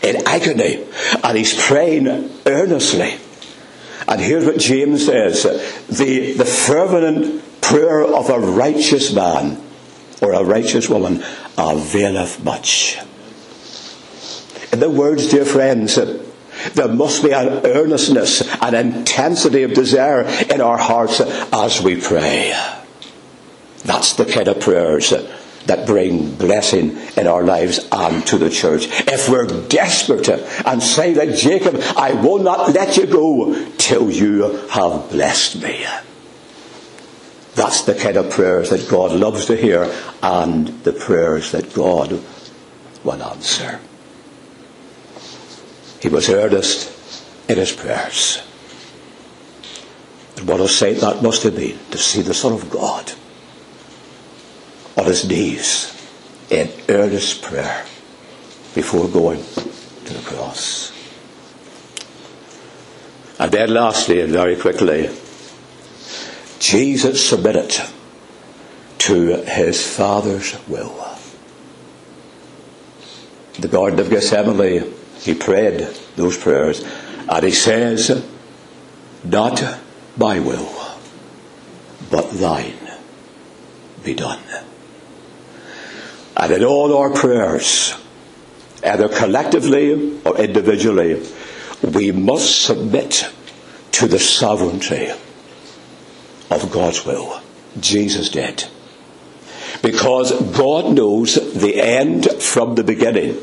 in 0.02 0.26
agony, 0.26 0.84
and 1.22 1.38
he's 1.38 1.54
praying 1.54 2.08
earnestly. 2.46 3.18
And 4.08 4.20
here's 4.20 4.44
what 4.44 4.58
James 4.58 5.06
says 5.06 5.42
the, 5.88 6.32
the 6.32 6.44
fervent 6.44 7.42
prayer 7.60 8.02
of 8.02 8.30
a 8.30 8.38
righteous 8.38 9.12
man 9.12 9.62
or 10.20 10.32
a 10.32 10.44
righteous 10.44 10.88
woman 10.88 11.24
availeth 11.58 12.42
much. 12.44 12.98
In 14.72 14.80
the 14.80 14.90
words, 14.90 15.28
dear 15.28 15.44
friends, 15.44 15.96
there 15.96 16.88
must 16.88 17.22
be 17.22 17.32
an 17.32 17.66
earnestness, 17.66 18.42
an 18.62 18.74
intensity 18.74 19.64
of 19.64 19.74
desire 19.74 20.22
in 20.50 20.60
our 20.60 20.78
hearts 20.78 21.20
as 21.20 21.82
we 21.82 22.00
pray. 22.00 22.52
That's 23.84 24.14
the 24.14 24.24
kind 24.24 24.48
of 24.48 24.60
prayers 24.60 25.12
that 25.66 25.86
bring 25.86 26.34
blessing 26.34 26.96
in 27.16 27.26
our 27.26 27.44
lives 27.44 27.86
and 27.92 28.26
to 28.26 28.38
the 28.38 28.50
church. 28.50 28.86
If 29.06 29.28
we're 29.28 29.46
desperate 29.68 30.28
and 30.28 30.82
say 30.82 31.14
like 31.14 31.36
Jacob, 31.36 31.76
I 31.96 32.14
will 32.14 32.38
not 32.38 32.72
let 32.72 32.96
you 32.96 33.06
go 33.06 33.68
till 33.78 34.10
you 34.10 34.66
have 34.68 35.10
blessed 35.10 35.62
me. 35.62 35.86
That's 37.54 37.82
the 37.82 37.94
kind 37.94 38.16
of 38.16 38.30
prayers 38.30 38.70
that 38.70 38.88
God 38.88 39.12
loves 39.12 39.46
to 39.46 39.56
hear 39.56 39.92
and 40.22 40.68
the 40.84 40.92
prayers 40.92 41.52
that 41.52 41.74
God 41.74 42.22
will 43.04 43.22
answer. 43.22 43.78
He 46.00 46.08
was 46.08 46.28
earnest 46.30 46.90
in 47.48 47.58
his 47.58 47.72
prayers. 47.72 48.42
And 50.36 50.48
what 50.48 50.60
a 50.60 50.68
sight 50.68 50.96
that 50.98 51.22
must 51.22 51.42
have 51.42 51.54
been 51.54 51.78
to 51.90 51.98
see 51.98 52.22
the 52.22 52.34
Son 52.34 52.52
of 52.52 52.70
God 52.70 53.12
on 54.96 55.06
his 55.06 55.26
knees 55.26 55.88
in 56.50 56.70
earnest 56.88 57.42
prayer 57.42 57.84
before 58.74 59.08
going 59.08 59.42
to 60.04 60.12
the 60.14 60.22
cross. 60.24 60.92
And 63.38 63.50
then 63.50 63.72
lastly 63.74 64.20
and 64.20 64.32
very 64.32 64.56
quickly, 64.56 65.10
Jesus 66.58 67.28
submitted 67.28 67.74
to 68.98 69.42
his 69.44 69.84
Father's 69.84 70.56
will. 70.68 70.94
The 73.58 73.68
Garden 73.68 73.98
of 73.98 74.10
Gethsemane, 74.10 74.94
he 75.18 75.34
prayed 75.34 75.88
those 76.16 76.36
prayers, 76.36 76.84
and 77.28 77.44
he 77.44 77.50
says, 77.50 78.24
Not 79.24 79.62
my 80.16 80.38
will, 80.38 80.72
but 82.10 82.30
thine 82.30 82.78
be 84.04 84.14
done. 84.14 84.40
And 86.42 86.50
in 86.50 86.64
all 86.64 86.96
our 86.96 87.10
prayers, 87.10 87.94
either 88.82 89.08
collectively 89.08 90.18
or 90.24 90.36
individually, 90.38 91.24
we 91.84 92.10
must 92.10 92.62
submit 92.62 93.30
to 93.92 94.08
the 94.08 94.18
sovereignty 94.18 95.10
of 96.50 96.68
God's 96.72 97.06
will. 97.06 97.40
Jesus 97.78 98.28
did. 98.28 98.64
Because 99.82 100.32
God 100.56 100.96
knows 100.96 101.36
the 101.54 101.80
end 101.80 102.28
from 102.42 102.74
the 102.74 102.82
beginning. 102.82 103.36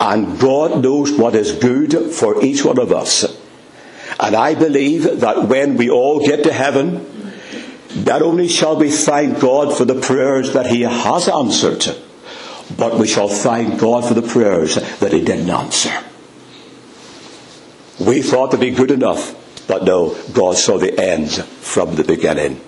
And 0.00 0.40
God 0.40 0.82
knows 0.82 1.12
what 1.12 1.34
is 1.34 1.52
good 1.52 1.92
for 2.14 2.42
each 2.42 2.64
one 2.64 2.78
of 2.78 2.92
us. 2.92 3.26
And 4.18 4.34
I 4.34 4.54
believe 4.54 5.20
that 5.20 5.48
when 5.48 5.76
we 5.76 5.90
all 5.90 6.26
get 6.26 6.44
to 6.44 6.52
heaven, 6.54 7.34
not 8.06 8.22
only 8.22 8.48
shall 8.48 8.78
we 8.78 8.90
thank 8.90 9.38
God 9.38 9.76
for 9.76 9.84
the 9.84 10.00
prayers 10.00 10.54
that 10.54 10.68
He 10.68 10.80
has 10.80 11.28
answered, 11.28 11.84
but 12.76 12.98
we 12.98 13.06
shall 13.06 13.28
thank 13.28 13.80
God 13.80 14.04
for 14.04 14.14
the 14.14 14.22
prayers 14.22 14.76
that 14.98 15.12
He 15.12 15.24
didn't 15.24 15.50
answer. 15.50 15.92
We 18.00 18.22
thought 18.22 18.52
to 18.52 18.58
be 18.58 18.70
good 18.70 18.90
enough. 18.90 19.34
But 19.68 19.84
no, 19.84 20.16
God 20.32 20.56
saw 20.56 20.78
the 20.78 20.98
end 20.98 21.30
from 21.30 21.94
the 21.94 22.04
beginning. 22.04 22.60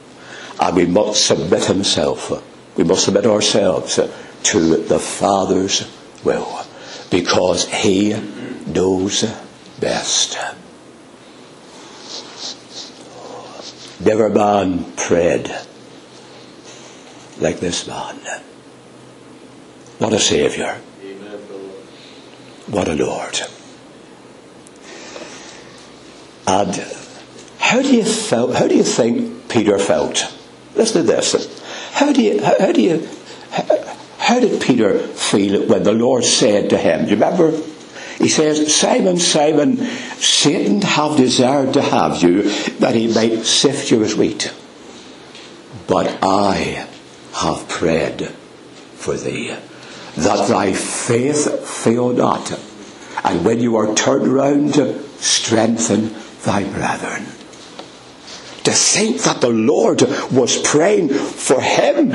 And 0.60 0.76
we 0.76 0.84
must 0.84 1.26
submit 1.26 1.64
himself. 1.64 2.30
We 2.76 2.84
must 2.84 3.06
submit 3.06 3.24
ourselves 3.24 3.96
to 3.96 4.76
the 4.76 4.98
Father's 4.98 5.90
will. 6.22 6.60
Because 7.10 7.66
he 7.68 8.12
knows 8.66 9.24
best. 9.80 10.36
Never 14.04 14.28
man 14.28 14.92
prayed 14.96 15.50
like 17.38 17.60
this 17.60 17.86
man. 17.86 18.20
What 20.00 20.14
a 20.14 20.18
Saviour. 20.18 20.76
What 22.68 22.88
a 22.88 22.94
Lord. 22.94 23.38
And 26.46 26.74
how 27.58 27.82
do 27.82 27.94
you 27.94 28.04
felt, 28.04 28.54
how 28.54 28.66
do 28.66 28.74
you 28.74 28.82
think 28.82 29.50
Peter 29.50 29.78
felt? 29.78 30.34
Listen 30.74 31.02
to 31.02 31.06
this. 31.06 31.62
How 31.92 32.14
do 32.14 32.22
you, 32.22 32.42
how, 32.42 32.58
how 32.58 32.72
do 32.72 32.80
you, 32.80 33.06
how, 33.50 33.94
how 34.16 34.40
did 34.40 34.62
Peter 34.62 35.00
feel 35.00 35.66
when 35.66 35.82
the 35.82 35.92
Lord 35.92 36.24
said 36.24 36.70
to 36.70 36.78
him, 36.78 37.04
do 37.04 37.10
you 37.10 37.16
remember? 37.16 37.50
He 38.16 38.28
says, 38.28 38.74
Simon, 38.74 39.18
Simon, 39.18 39.76
Satan 40.16 40.80
have 40.80 41.18
desired 41.18 41.74
to 41.74 41.82
have 41.82 42.22
you 42.22 42.44
that 42.78 42.94
he 42.94 43.12
might 43.12 43.44
sift 43.44 43.90
you 43.90 44.02
as 44.02 44.16
wheat. 44.16 44.50
But 45.86 46.18
I 46.22 46.86
have 47.34 47.68
prayed 47.68 48.28
for 48.96 49.14
thee, 49.18 49.54
that 50.16 50.48
thy 50.48 50.72
faith 50.72 51.66
fail 51.66 52.12
not. 52.12 52.52
And 53.24 53.44
when 53.44 53.60
you 53.60 53.76
are 53.76 53.94
turned 53.94 54.26
round, 54.26 54.74
strengthen 55.18 56.14
thy 56.44 56.64
brethren. 56.64 57.24
To 58.64 58.72
think 58.72 59.22
that 59.22 59.40
the 59.40 59.50
Lord 59.50 60.02
was 60.30 60.60
praying 60.62 61.08
for 61.10 61.60
him 61.60 62.12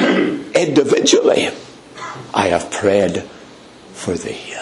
individually. 0.53 1.49
I 2.33 2.47
have 2.47 2.71
prayed 2.71 3.23
for 3.93 4.13
thee. 4.13 4.53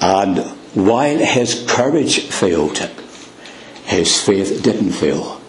And 0.00 0.38
while 0.74 1.18
his 1.18 1.64
courage 1.68 2.28
failed, 2.28 2.78
his 3.84 4.20
faith 4.20 4.62
didn't 4.62 4.92
fail. 4.92 5.40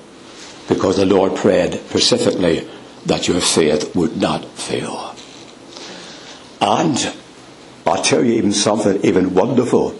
Because 0.68 0.98
the 0.98 1.06
Lord 1.06 1.36
prayed 1.36 1.74
specifically 1.90 2.70
that 3.06 3.28
your 3.28 3.42
faith 3.42 3.96
would 3.96 4.18
not 4.18 4.46
fail. 4.46 5.13
And 6.64 7.14
I'll 7.86 8.02
tell 8.02 8.24
you 8.24 8.36
even 8.36 8.54
something 8.54 9.04
even 9.04 9.34
wonderful. 9.34 10.00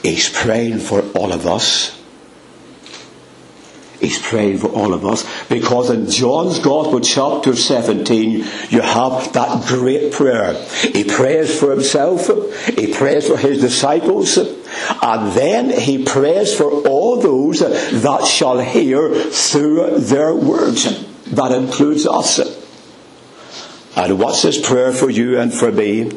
He's 0.00 0.30
praying 0.30 0.78
for 0.78 1.02
all 1.18 1.32
of 1.32 1.44
us. 1.44 2.00
He's 3.98 4.20
praying 4.20 4.58
for 4.58 4.68
all 4.68 4.94
of 4.94 5.04
us 5.04 5.24
because 5.48 5.90
in 5.90 6.08
John's 6.08 6.60
Gospel, 6.60 7.00
chapter 7.00 7.56
17, 7.56 8.44
you 8.68 8.80
have 8.80 9.32
that 9.32 9.66
great 9.66 10.12
prayer. 10.12 10.54
He 10.92 11.02
prays 11.02 11.58
for 11.58 11.72
himself, 11.72 12.28
he 12.66 12.94
prays 12.94 13.26
for 13.26 13.36
his 13.36 13.60
disciples, 13.60 14.36
and 14.36 15.32
then 15.32 15.70
he 15.70 16.04
prays 16.04 16.54
for 16.54 16.70
all 16.86 17.16
those 17.16 17.58
that 17.58 18.24
shall 18.26 18.60
hear 18.60 19.12
through 19.12 19.98
their 19.98 20.32
words. 20.32 20.84
That 21.32 21.50
includes 21.50 22.06
us. 22.06 22.55
And 23.96 24.18
what's 24.18 24.42
his 24.42 24.58
prayer 24.58 24.92
for 24.92 25.08
you 25.08 25.40
and 25.40 25.52
for 25.52 25.72
me? 25.72 26.12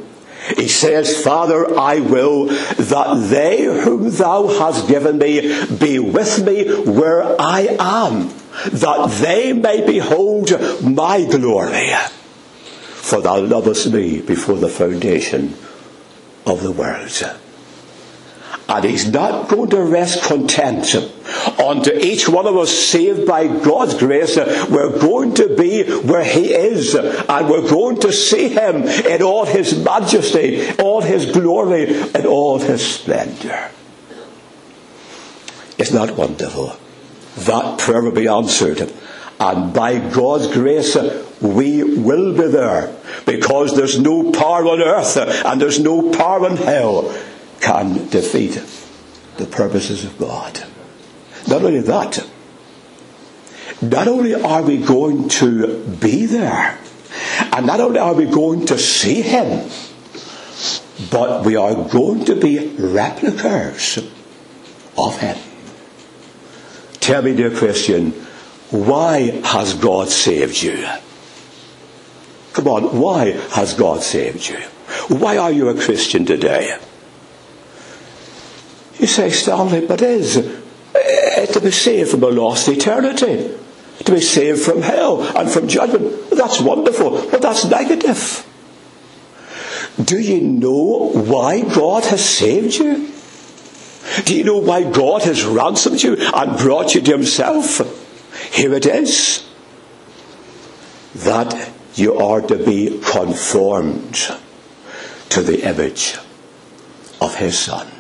He 0.58 0.68
says, 0.68 1.24
Father, 1.24 1.78
I 1.78 2.00
will 2.00 2.46
that 2.46 3.28
they 3.30 3.64
whom 3.64 4.10
thou 4.10 4.48
hast 4.48 4.88
given 4.88 5.18
me 5.18 5.66
be 5.78 6.00
with 6.00 6.46
me 6.46 6.66
where 6.84 7.40
I 7.40 7.78
am, 7.80 8.30
that 8.72 9.20
they 9.22 9.54
may 9.54 9.86
behold 9.86 10.52
my 10.84 11.24
glory. 11.26 11.92
For 12.80 13.22
thou 13.22 13.40
lovest 13.40 13.92
me 13.92 14.22
before 14.22 14.58
the 14.58 14.70
foundation 14.70 15.56
of 16.46 16.64
the 16.64 16.72
world. 16.72 17.39
And 18.70 18.86
he's 18.86 19.12
not 19.12 19.50
going 19.50 19.72
to 19.72 19.82
rest 19.82 20.22
content 20.22 20.96
unto 21.60 21.92
each 21.92 22.30
one 22.30 22.46
of 22.46 22.56
us 22.56 22.72
saved 22.72 23.26
by 23.26 23.48
God's 23.48 23.96
grace. 23.96 24.38
We're 24.38 25.00
going 25.00 25.34
to 25.36 25.56
be 25.56 25.84
where 25.84 26.24
he 26.24 26.54
is 26.54 26.94
and 26.94 27.50
we're 27.50 27.68
going 27.68 28.00
to 28.02 28.14
see 28.14 28.50
him 28.50 28.84
in 28.84 29.24
all 29.24 29.46
his 29.46 29.84
majesty, 29.84 30.70
all 30.78 31.02
his 31.02 31.32
glory 31.32 31.88
and 32.12 32.28
all 32.28 32.60
his 32.60 32.86
splendor. 32.86 33.72
Isn't 35.80 35.96
that 35.96 36.16
wonderful? 36.16 36.78
That 37.38 37.80
prayer 37.80 38.04
will 38.04 38.12
be 38.12 38.28
answered. 38.28 38.94
And 39.40 39.74
by 39.74 39.98
God's 39.98 40.46
grace, 40.46 40.96
we 41.42 41.84
will 41.84 42.34
be 42.38 42.48
there 42.50 42.96
because 43.26 43.76
there's 43.76 43.98
no 43.98 44.32
power 44.32 44.68
on 44.68 44.82
earth 44.82 45.18
and 45.18 45.60
there's 45.60 45.80
no 45.80 46.12
power 46.12 46.48
in 46.48 46.58
hell 46.58 47.12
can 47.62 48.08
defeat 48.10 48.62
the 49.38 49.46
purposes 49.46 50.06
of 50.06 50.18
God. 50.18 50.64
Not 51.48 51.64
only 51.64 51.82
that, 51.82 52.28
not 53.82 54.08
only 54.08 54.34
are 54.34 54.62
we 54.62 54.78
going 54.78 55.30
to 55.30 55.84
be 55.86 56.26
there, 56.26 56.78
and 57.54 57.66
not 57.66 57.80
only 57.80 58.00
are 58.00 58.14
we 58.14 58.26
going 58.26 58.66
to 58.68 58.78
see 58.78 59.22
Him, 59.22 59.70
but 61.10 61.46
we 61.46 61.56
are 61.56 61.74
going 61.74 62.26
to 62.26 62.36
be 62.36 62.76
replicas 62.78 64.00
of 64.98 65.20
Him. 65.20 65.38
Tell 67.00 67.22
me, 67.22 67.36
dear 67.36 67.52
Christian, 67.52 68.12
why 68.70 69.42
has 69.44 69.74
God 69.74 70.10
saved 70.10 70.62
you? 70.62 70.88
Come 72.54 72.68
on, 72.68 73.00
why 73.00 73.32
has 73.52 73.74
God 73.74 74.04
saved 74.04 74.48
you? 74.50 74.60
Why 75.08 75.38
are 75.38 75.52
you 75.52 75.70
a 75.70 75.76
Christian 75.76 76.26
today? 76.26 76.78
Say, 79.10 79.30
Stanley, 79.32 79.86
but 79.86 80.02
is 80.02 80.38
uh, 80.38 81.46
to 81.48 81.62
be 81.62 81.72
saved 81.72 82.12
from 82.12 82.24
a 82.24 82.28
lost 82.28 82.68
eternity, 82.70 83.56
to 84.06 84.12
be 84.12 84.22
saved 84.22 84.62
from 84.62 84.82
hell 84.82 85.22
and 85.38 85.50
from 85.50 85.68
judgment. 85.68 86.30
That's 86.30 86.62
wonderful, 86.62 87.30
but 87.32 87.42
that's 87.42 87.66
negative. 87.66 88.46
Do 90.04 90.20
you 90.20 90.42
know 90.42 91.12
why 91.14 91.62
God 91.62 92.06
has 92.06 92.24
saved 92.24 92.76
you? 92.76 93.12
Do 94.26 94.36
you 94.36 94.44
know 94.44 94.58
why 94.58 94.90
God 94.90 95.24
has 95.24 95.44
ransomed 95.44 96.02
you 96.02 96.16
and 96.18 96.58
brought 96.58 96.96
you 96.96 97.02
to 97.02 97.12
Himself? 97.12 97.82
Here 98.54 98.74
it 98.74 98.86
is. 98.86 99.46
That 101.16 101.72
you 101.96 102.18
are 102.18 102.42
to 102.42 102.58
be 102.58 103.02
conformed 103.04 104.16
to 105.30 105.42
the 105.42 105.68
image 105.68 106.18
of 107.20 107.36
His 107.36 107.60
Son. 107.60 107.99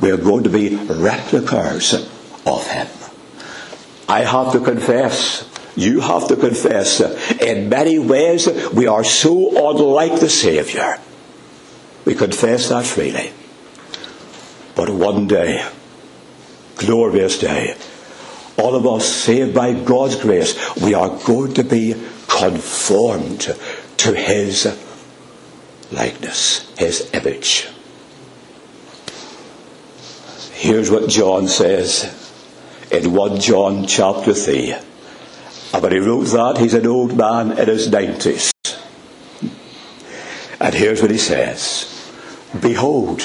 We 0.00 0.10
are 0.10 0.16
going 0.16 0.44
to 0.44 0.50
be 0.50 0.76
replicas 0.76 1.94
of 2.44 2.66
Him. 2.66 2.88
I 4.08 4.20
have 4.22 4.52
to 4.52 4.60
confess, 4.60 5.48
you 5.74 6.00
have 6.00 6.28
to 6.28 6.36
confess, 6.36 7.00
in 7.40 7.68
many 7.68 7.98
ways 7.98 8.48
we 8.72 8.86
are 8.86 9.04
so 9.04 9.70
unlike 9.70 10.20
the 10.20 10.28
Saviour. 10.28 10.98
We 12.04 12.14
confess 12.14 12.68
that 12.68 12.84
freely. 12.84 13.32
But 14.76 14.90
one 14.90 15.26
day, 15.26 15.66
glorious 16.76 17.38
day, 17.38 17.74
all 18.58 18.74
of 18.74 18.86
us 18.86 19.06
saved 19.06 19.54
by 19.54 19.72
God's 19.72 20.16
grace, 20.16 20.76
we 20.76 20.94
are 20.94 21.18
going 21.24 21.54
to 21.54 21.64
be 21.64 21.94
conformed 22.28 23.54
to 23.96 24.14
His 24.14 24.66
likeness, 25.90 26.72
His 26.78 27.10
image. 27.12 27.68
Here's 30.56 30.90
what 30.90 31.10
John 31.10 31.48
says 31.48 32.04
in 32.90 33.12
1 33.12 33.40
John 33.40 33.86
chapter 33.86 34.32
3. 34.32 34.72
And 35.74 35.82
when 35.82 35.92
he 35.92 35.98
wrote 35.98 36.28
that, 36.28 36.56
he's 36.56 36.72
an 36.72 36.86
old 36.86 37.14
man 37.14 37.58
in 37.58 37.68
his 37.68 37.88
90s. 37.88 38.52
And 40.58 40.74
here's 40.74 41.02
what 41.02 41.10
he 41.10 41.18
says 41.18 42.10
Behold, 42.58 43.20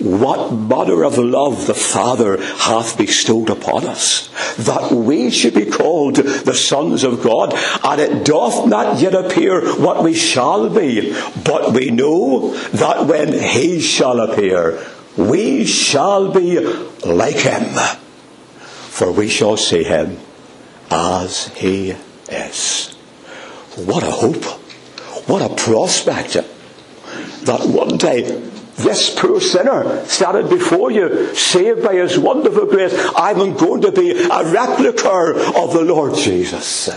what 0.00 0.52
manner 0.52 1.02
of 1.02 1.16
love 1.16 1.66
the 1.66 1.72
Father 1.72 2.36
hath 2.36 2.98
bestowed 2.98 3.48
upon 3.48 3.86
us, 3.86 4.28
that 4.58 4.92
we 4.92 5.30
should 5.30 5.54
be 5.54 5.64
called 5.64 6.16
the 6.16 6.54
sons 6.54 7.04
of 7.04 7.22
God, 7.22 7.54
and 7.82 8.00
it 8.02 8.26
doth 8.26 8.68
not 8.68 9.00
yet 9.00 9.14
appear 9.14 9.66
what 9.76 10.04
we 10.04 10.12
shall 10.12 10.68
be, 10.68 11.18
but 11.42 11.72
we 11.72 11.90
know 11.90 12.54
that 12.72 13.06
when 13.06 13.32
he 13.32 13.80
shall 13.80 14.20
appear, 14.20 14.86
we 15.28 15.66
shall 15.66 16.32
be 16.32 16.58
like 17.04 17.36
him, 17.36 17.74
for 18.88 19.12
we 19.12 19.28
shall 19.28 19.56
see 19.56 19.84
him 19.84 20.18
as 20.90 21.48
he 21.48 21.94
is. 22.30 22.94
What 23.76 24.02
a 24.02 24.10
hope! 24.10 24.44
What 25.28 25.42
a 25.42 25.54
prospect! 25.54 26.34
That 27.44 27.66
one 27.66 27.96
day 27.96 28.22
this 28.76 29.14
poor 29.14 29.40
sinner 29.40 30.04
standing 30.06 30.48
before 30.48 30.90
you, 30.90 31.34
saved 31.34 31.82
by 31.82 31.94
his 31.94 32.18
wonderful 32.18 32.66
grace, 32.66 32.94
I'm 33.14 33.54
going 33.56 33.82
to 33.82 33.92
be 33.92 34.10
a 34.10 34.52
replica 34.52 35.34
of 35.56 35.72
the 35.72 35.82
Lord 35.84 36.14
Jesus, 36.14 36.88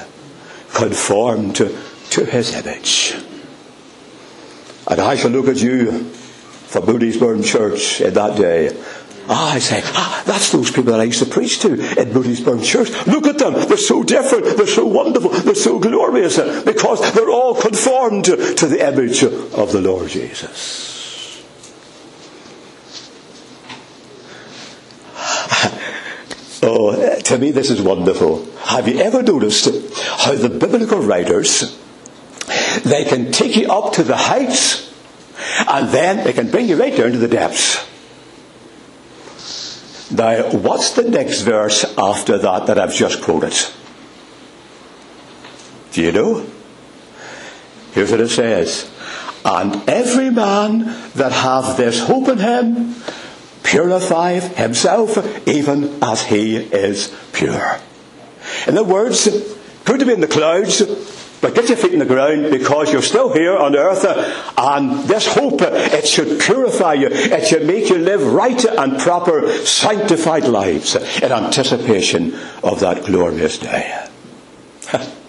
conformed 0.74 1.57
to, 1.57 1.78
to 2.11 2.26
his 2.26 2.55
image. 2.55 3.15
And 4.88 4.99
I 4.99 5.15
shall 5.15 5.32
look 5.32 5.47
at 5.47 5.61
you 5.61 6.11
from 6.74 6.86
Moodiesburn 6.86 7.45
Church 7.45 8.01
in 8.01 8.15
that 8.15 8.36
day 8.36 8.76
Ah, 9.30 9.53
I 9.53 9.59
say, 9.59 9.82
ah, 9.86 10.21
that's 10.26 10.51
those 10.51 10.69
people 10.69 10.91
that 10.91 10.99
I 10.99 11.03
used 11.03 11.19
to 11.19 11.26
preach 11.26 11.59
to 11.59 11.71
at 11.71 12.07
Moodiesburn 12.07 12.61
Church. 12.61 12.89
Look 13.07 13.26
at 13.26 13.38
them. 13.38 13.53
They're 13.53 13.78
so 13.78 14.03
different. 14.03 14.57
They're 14.57 14.67
so 14.67 14.86
wonderful. 14.86 15.30
They're 15.30 15.55
so 15.55 15.80
glorious 15.80 16.36
because 16.65 17.13
they're 17.13 17.30
all 17.30 17.55
conformed 17.55 18.26
to, 18.26 18.53
to 18.55 18.67
the 18.67 18.86
image 18.86 19.24
of 19.24 19.71
the 19.71 19.80
Lord 19.80 20.09
Jesus. 20.09 21.41
oh, 26.63 27.19
to 27.21 27.38
me 27.38 27.51
this 27.51 27.69
is 27.69 27.82
wonderful. 27.82 28.45
Have 28.65 28.89
you 28.89 28.99
ever 28.99 29.24
noticed 29.24 29.69
how 29.95 30.36
the 30.36 30.49
biblical 30.49 30.99
writers, 30.99 31.80
they 32.84 33.05
can 33.05 33.32
take 33.32 33.55
you 33.55 33.71
up 33.71 33.93
to 33.93 34.03
the 34.03 34.17
heights 34.17 34.93
and 35.68 35.90
then 35.90 36.24
they 36.24 36.34
can 36.34 36.50
bring 36.50 36.68
you 36.68 36.80
right 36.80 36.96
down 36.96 37.12
to 37.12 37.18
the 37.18 37.28
depths. 37.28 37.90
Now, 40.12 40.52
what's 40.52 40.92
the 40.92 41.10
next 41.10 41.42
verse 41.42 41.86
after 41.98 42.38
that 42.38 42.68
that 42.68 42.78
I've 42.78 42.94
just 42.94 43.24
quoted? 43.24 43.54
Do 45.92 46.02
you 46.02 46.12
know? 46.12 46.46
Here's 47.94 48.12
what 48.12 48.20
it 48.20 48.30
says. 48.30 48.90
And 49.46 49.88
every 49.90 50.30
man 50.30 50.86
that 51.16 51.32
hath 51.32 51.78
this 51.78 52.00
hope 52.00 52.28
in 52.28 52.38
him 52.38 52.96
purifieth 53.64 54.56
himself 54.56 55.48
even 55.48 56.04
as 56.04 56.24
he 56.24 56.58
is 56.58 57.14
pure. 57.34 57.80
In 58.68 58.78
other 58.78 58.88
words, 58.88 59.24
to 59.26 60.06
be 60.06 60.14
in 60.14 60.22
the 60.22 60.28
clouds, 60.28 60.82
but 61.44 61.54
get 61.56 61.68
your 61.68 61.78
feet 61.78 61.91
in 61.91 62.00
the 62.00 62.06
ground 62.06 62.50
because 62.52 62.89
you're 62.94 63.02
still 63.02 63.34
here 63.34 63.58
on 63.58 63.76
earth 63.76 64.06
and 64.58 65.04
this 65.10 65.28
hope, 65.28 65.62
it 65.62 66.08
should 66.08 66.39
purify 66.39 66.94
you. 66.94 67.08
It 67.10 67.46
should 67.46 67.68
make 67.68 67.89
you 67.89 67.98
live 67.98 68.26
right 68.26 68.64
and 68.64 68.98
proper, 68.98 69.52
sanctified 69.52 70.46
lives 70.46 70.96
in 70.96 71.34
anticipation 71.34 72.34
of 72.64 72.80
that 72.80 73.04
glorious 73.04 73.58
day. 73.60 74.08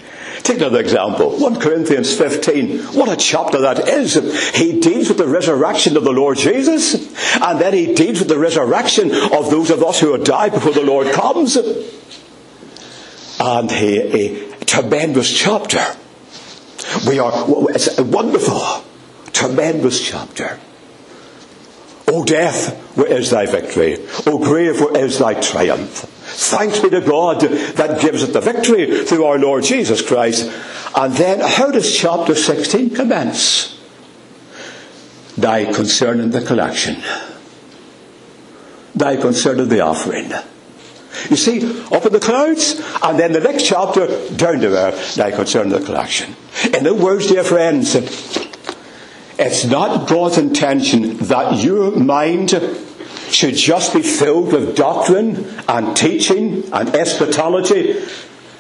Take 0.45 0.59
another 0.59 0.79
example. 0.79 1.37
1 1.37 1.59
Corinthians 1.59 2.17
15. 2.17 2.79
What 2.95 3.09
a 3.09 3.17
chapter 3.17 3.63
that 3.63 3.89
is. 3.89 4.15
He 4.55 4.79
deals 4.79 5.09
with 5.09 5.19
the 5.19 5.27
resurrection 5.27 5.97
of 5.97 6.05
the 6.05 6.13
Lord 6.13 6.37
Jesus, 6.37 6.95
and 7.43 7.61
then 7.61 7.75
he 7.75 7.93
deals 7.93 8.21
with 8.21 8.29
the 8.29 8.39
resurrection 8.39 9.11
of 9.11 9.51
those 9.51 9.71
of 9.71 9.83
us 9.83 9.99
who 9.99 10.13
have 10.13 10.23
died 10.23 10.53
before 10.53 10.75
the 10.75 10.85
Lord 10.85 11.11
comes. 11.13 11.57
And 13.41 13.69
he, 13.69 13.99
a 13.99 14.65
tremendous 14.65 15.37
chapter. 15.37 15.85
We 17.07 17.19
are, 17.19 17.33
it's 17.71 17.99
a 17.99 18.05
wonderful, 18.05 18.85
tremendous 19.33 20.01
chapter. 20.01 20.59
O 22.09 22.25
death, 22.25 22.77
where 22.97 23.11
is 23.11 23.31
thy 23.31 23.47
victory? 23.47 23.99
O 24.27 24.39
grave, 24.39 24.81
where 24.81 25.05
is 25.05 25.19
thy 25.19 25.35
triumph? 25.41 25.91
Thanks 25.91 26.81
be 26.81 26.91
to 26.91 27.01
God 27.01 27.41
that 27.41 28.01
gives 28.01 28.23
us 28.23 28.31
the 28.31 28.41
victory 28.41 29.05
through 29.05 29.25
our 29.25 29.39
Lord 29.39 29.65
Jesus 29.65 30.03
Christ. 30.03 30.51
And 30.97 31.15
then, 31.15 31.41
how 31.41 31.71
does 31.71 31.97
chapter 31.97 32.35
16 32.35 32.91
commence? 32.91 33.79
Thy 35.37 35.73
concern 35.73 36.21
in 36.21 36.31
the 36.31 36.43
collection. 36.43 37.03
Thy 38.95 39.17
concerning 39.17 39.69
the 39.69 39.81
offering. 39.81 40.33
You 41.31 41.37
see, 41.37 41.85
up 41.93 42.07
in 42.07 42.13
the 42.13 42.21
clouds, 42.21 42.81
and 43.03 43.19
then 43.19 43.33
the 43.33 43.41
next 43.41 43.65
chapter, 43.67 44.07
down 44.37 44.61
to 44.61 44.77
earth, 44.77 45.17
now 45.17 45.35
concerning 45.35 45.73
the 45.73 45.85
collection. 45.85 46.35
In 46.67 46.87
other 46.87 46.95
words, 46.95 47.27
dear 47.27 47.45
friends, 47.45 47.95
it's 49.37 49.65
not 49.65 50.09
God's 50.09 50.39
intention 50.39 51.17
that 51.19 51.63
your 51.63 51.91
mind 51.91 52.51
should 53.31 53.55
just 53.55 53.93
be 53.93 54.03
filled 54.03 54.53
with 54.53 54.77
doctrine 54.77 55.47
and 55.69 55.97
teaching 55.97 56.65
and 56.73 56.89
eschatology. 56.95 58.05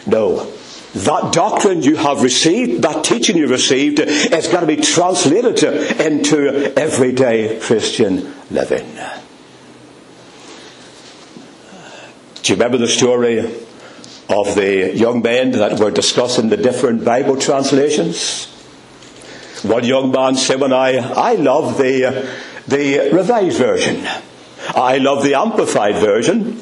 No. 0.06 0.50
That 0.94 1.32
doctrine 1.32 1.82
you 1.82 1.96
have 1.96 2.22
received, 2.22 2.82
that 2.82 3.04
teaching 3.04 3.36
you 3.36 3.48
received, 3.48 3.98
is 3.98 4.46
going 4.46 4.60
to 4.60 4.66
be 4.66 4.76
translated 4.76 5.62
into 6.00 6.72
everyday 6.78 7.58
Christian 7.58 8.32
living. 8.50 8.86
Do 12.44 12.52
you 12.52 12.56
remember 12.56 12.76
the 12.76 12.88
story 12.88 13.38
of 13.38 14.54
the 14.54 14.92
young 14.94 15.22
men 15.22 15.52
that 15.52 15.80
were 15.80 15.90
discussing 15.90 16.50
the 16.50 16.58
different 16.58 17.02
Bible 17.02 17.38
translations? 17.38 18.52
One 19.62 19.82
young 19.82 20.10
man 20.10 20.34
said, 20.34 20.60
"When 20.60 20.74
I, 20.74 20.98
I 20.98 21.36
love 21.36 21.78
the, 21.78 22.28
the 22.68 23.08
Revised 23.14 23.56
Version. 23.56 24.06
I 24.74 24.98
love 24.98 25.24
the 25.24 25.32
Amplified 25.32 25.94
Version. 25.94 26.60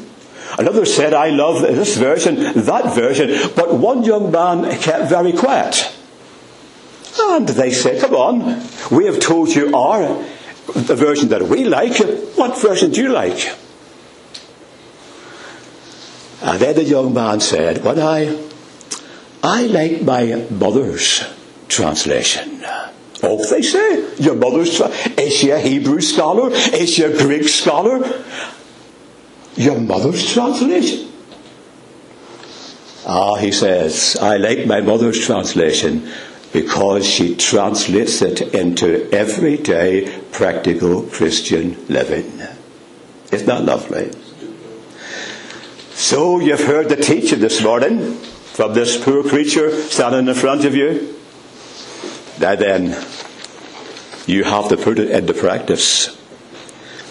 Another 0.57 0.85
said, 0.85 1.15
I 1.15 1.31
love 1.31 1.63
this 1.63 1.97
version, 1.97 2.37
that 2.37 2.95
version. 2.95 3.51
But 3.57 3.75
one 3.75 4.05
young 4.05 4.31
man 4.31 4.79
kept 4.79 5.09
very 5.09 5.33
quiet. 5.33 5.93
And 7.19 7.49
they 7.49 7.73
said, 7.73 8.01
come 8.01 8.15
on, 8.15 8.63
we 8.93 9.07
have 9.07 9.19
told 9.19 9.49
you 9.49 9.75
our, 9.75 10.03
the 10.75 10.95
version 10.95 11.31
that 11.31 11.43
we 11.43 11.65
like. 11.65 11.99
What 12.37 12.57
version 12.61 12.93
do 12.93 13.03
you 13.03 13.09
like? 13.09 13.53
And 16.43 16.61
then 16.61 16.75
the 16.75 16.85
young 16.85 17.15
man 17.15 17.41
said, 17.41 17.85
Well, 17.85 18.01
I, 18.01 18.37
I 19.43 19.67
like 19.67 20.03
my 20.03 20.47
mother's 20.51 21.25
translation. 21.69 22.65
Oh, 23.25 23.39
they 23.49 23.63
say, 23.63 24.17
your 24.17 24.35
mother's, 24.35 24.81
is 25.17 25.33
she 25.33 25.51
a 25.51 25.59
Hebrew 25.61 26.01
scholar? 26.01 26.51
Is 26.53 26.95
she 26.95 27.05
a 27.05 27.17
Greek 27.17 27.49
scholar? 27.49 28.25
Your 29.55 29.79
mother's 29.79 30.33
translation. 30.33 31.09
Ah, 33.07 33.37
he 33.37 33.53
says, 33.53 34.17
I 34.21 34.39
like 34.39 34.67
my 34.67 34.81
mother's 34.81 35.25
translation 35.25 36.11
because 36.53 37.07
she 37.07 37.37
translates 37.37 38.23
it 38.23 38.41
into 38.55 39.09
everyday 39.13 40.21
practical 40.33 41.03
Christian 41.03 41.87
living. 41.87 42.43
Isn't 43.31 43.47
that 43.47 43.65
lovely? 43.65 44.11
So 46.03 46.41
you've 46.41 46.65
heard 46.65 46.89
the 46.89 46.97
teaching 46.97 47.39
this 47.39 47.63
morning 47.63 48.17
from 48.17 48.75
this 48.75 49.03
poor 49.03 49.23
creature 49.23 49.73
standing 49.83 50.27
in 50.27 50.35
front 50.35 50.65
of 50.65 50.75
you. 50.75 51.17
Now 52.41 52.57
then, 52.57 52.89
you 54.27 54.43
have 54.43 54.69
to 54.71 54.77
put 54.77 54.99
it 54.99 55.13
into 55.13 55.33
practice. 55.33 56.19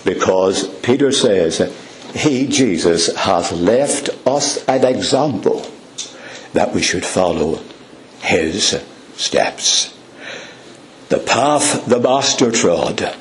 Because 0.03 0.67
Peter 0.81 1.13
says, 1.13 1.73
He, 2.13 2.47
Jesus, 2.47 3.15
has 3.15 3.53
left 3.53 4.09
us 4.27 4.63
an 4.65 4.83
example 4.83 5.65
that 6.51 6.73
we 6.73 6.81
should 6.81 7.05
follow 7.05 7.61
His 8.19 8.83
steps. 9.15 9.97
The 11.07 11.19
path 11.19 11.85
the 11.85 12.01
Master 12.01 12.51
trod 12.51 13.15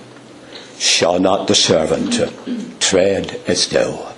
shall 0.80 1.20
not 1.20 1.46
the 1.46 1.54
servant 1.54 2.80
tread 2.80 3.40
as 3.46 3.62
still. 3.62 4.10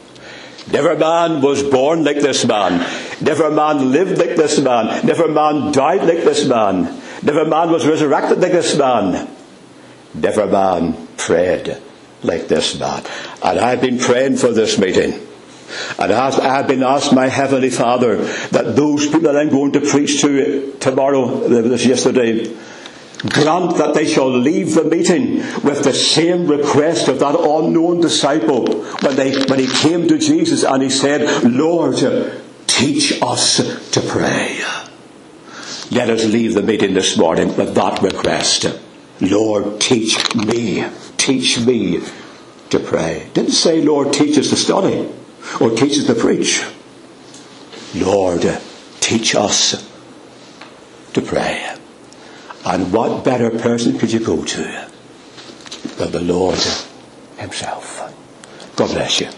Never 0.71 0.97
man 0.97 1.41
was 1.41 1.63
born 1.63 2.05
like 2.05 2.21
this 2.21 2.45
man. 2.45 2.87
Never 3.21 3.51
man 3.51 3.91
lived 3.91 4.19
like 4.19 4.37
this 4.37 4.61
man. 4.61 5.05
Never 5.05 5.29
man 5.29 5.73
died 5.73 6.07
like 6.07 6.25
this 6.25 6.47
man. 6.47 7.01
Never 7.23 7.45
man 7.45 7.71
was 7.71 7.87
resurrected 7.87 8.41
like 8.41 8.53
this 8.53 8.77
man. 8.77 9.29
Never 10.15 10.47
man 10.47 11.09
prayed 11.17 11.79
like 12.23 12.49
this 12.49 12.79
man. 12.79 13.03
And 13.43 13.59
I've 13.59 13.81
been 13.81 13.99
praying 13.99 14.37
for 14.37 14.53
this 14.53 14.79
meeting. 14.79 15.29
And 15.99 16.13
I've 16.13 16.69
been 16.69 16.83
asked 16.83 17.13
my 17.13 17.29
Heavenly 17.29 17.71
Father 17.71 18.17
that 18.17 18.77
those 18.77 19.07
people 19.07 19.21
that 19.21 19.37
I'm 19.37 19.49
going 19.49 19.73
to 19.73 19.81
preach 19.81 20.21
to 20.21 20.77
tomorrow, 20.79 21.49
this 21.49 21.87
yesterday, 21.87 22.55
Grant 23.29 23.77
that 23.77 23.95
they 23.95 24.07
shall 24.07 24.31
leave 24.31 24.75
the 24.75 24.85
meeting 24.85 25.37
with 25.63 25.85
the 25.85 25.93
same 25.93 26.49
request 26.49 27.07
of 27.07 27.21
that 27.21 27.39
unknown 27.39 28.01
disciple 28.01 28.83
when, 29.01 29.15
they, 29.15 29.45
when 29.45 29.61
he 29.61 29.69
came 29.69 30.09
to 30.09 30.19
Jesus 30.19 30.65
and 30.65 30.83
he 30.83 30.91
said, 30.91 31.45
Lord, 31.45 31.97
teach 32.67 33.23
us 33.23 33.91
to 33.93 34.01
pray. 34.01 34.61
Let 35.93 36.11
us 36.11 36.25
leave 36.25 36.55
the 36.55 36.63
meeting 36.63 36.95
this 36.95 37.17
morning 37.17 37.57
with 37.57 37.75
that 37.75 38.03
request. 38.03 38.67
Lord, 39.21 39.81
teach 39.81 40.35
me, 40.35 40.85
teach 41.17 41.61
me 41.61 42.01
to 42.71 42.81
pray. 42.81 43.29
Didn't 43.35 43.53
say, 43.53 43.83
Lord, 43.83 44.13
teach 44.13 44.37
us 44.37 44.49
to 44.49 44.57
study 44.57 45.09
or 45.61 45.71
teach 45.71 45.99
us 45.99 46.07
to 46.07 46.15
preach. 46.15 46.65
Lord, 47.95 48.59
teach 49.01 49.37
us 49.37 49.89
to 51.13 51.23
pray. 51.23 51.77
And 52.65 52.93
what 52.93 53.25
better 53.25 53.51
person 53.51 53.99
could 53.99 54.13
you 54.13 54.21
go 54.21 54.45
to 54.45 54.89
than 55.97 56.13
the 56.13 56.21
Lord 56.21 56.59
Himself? 57.39 58.01
God 58.77 58.91
bless 58.91 59.21
you. 59.21 59.29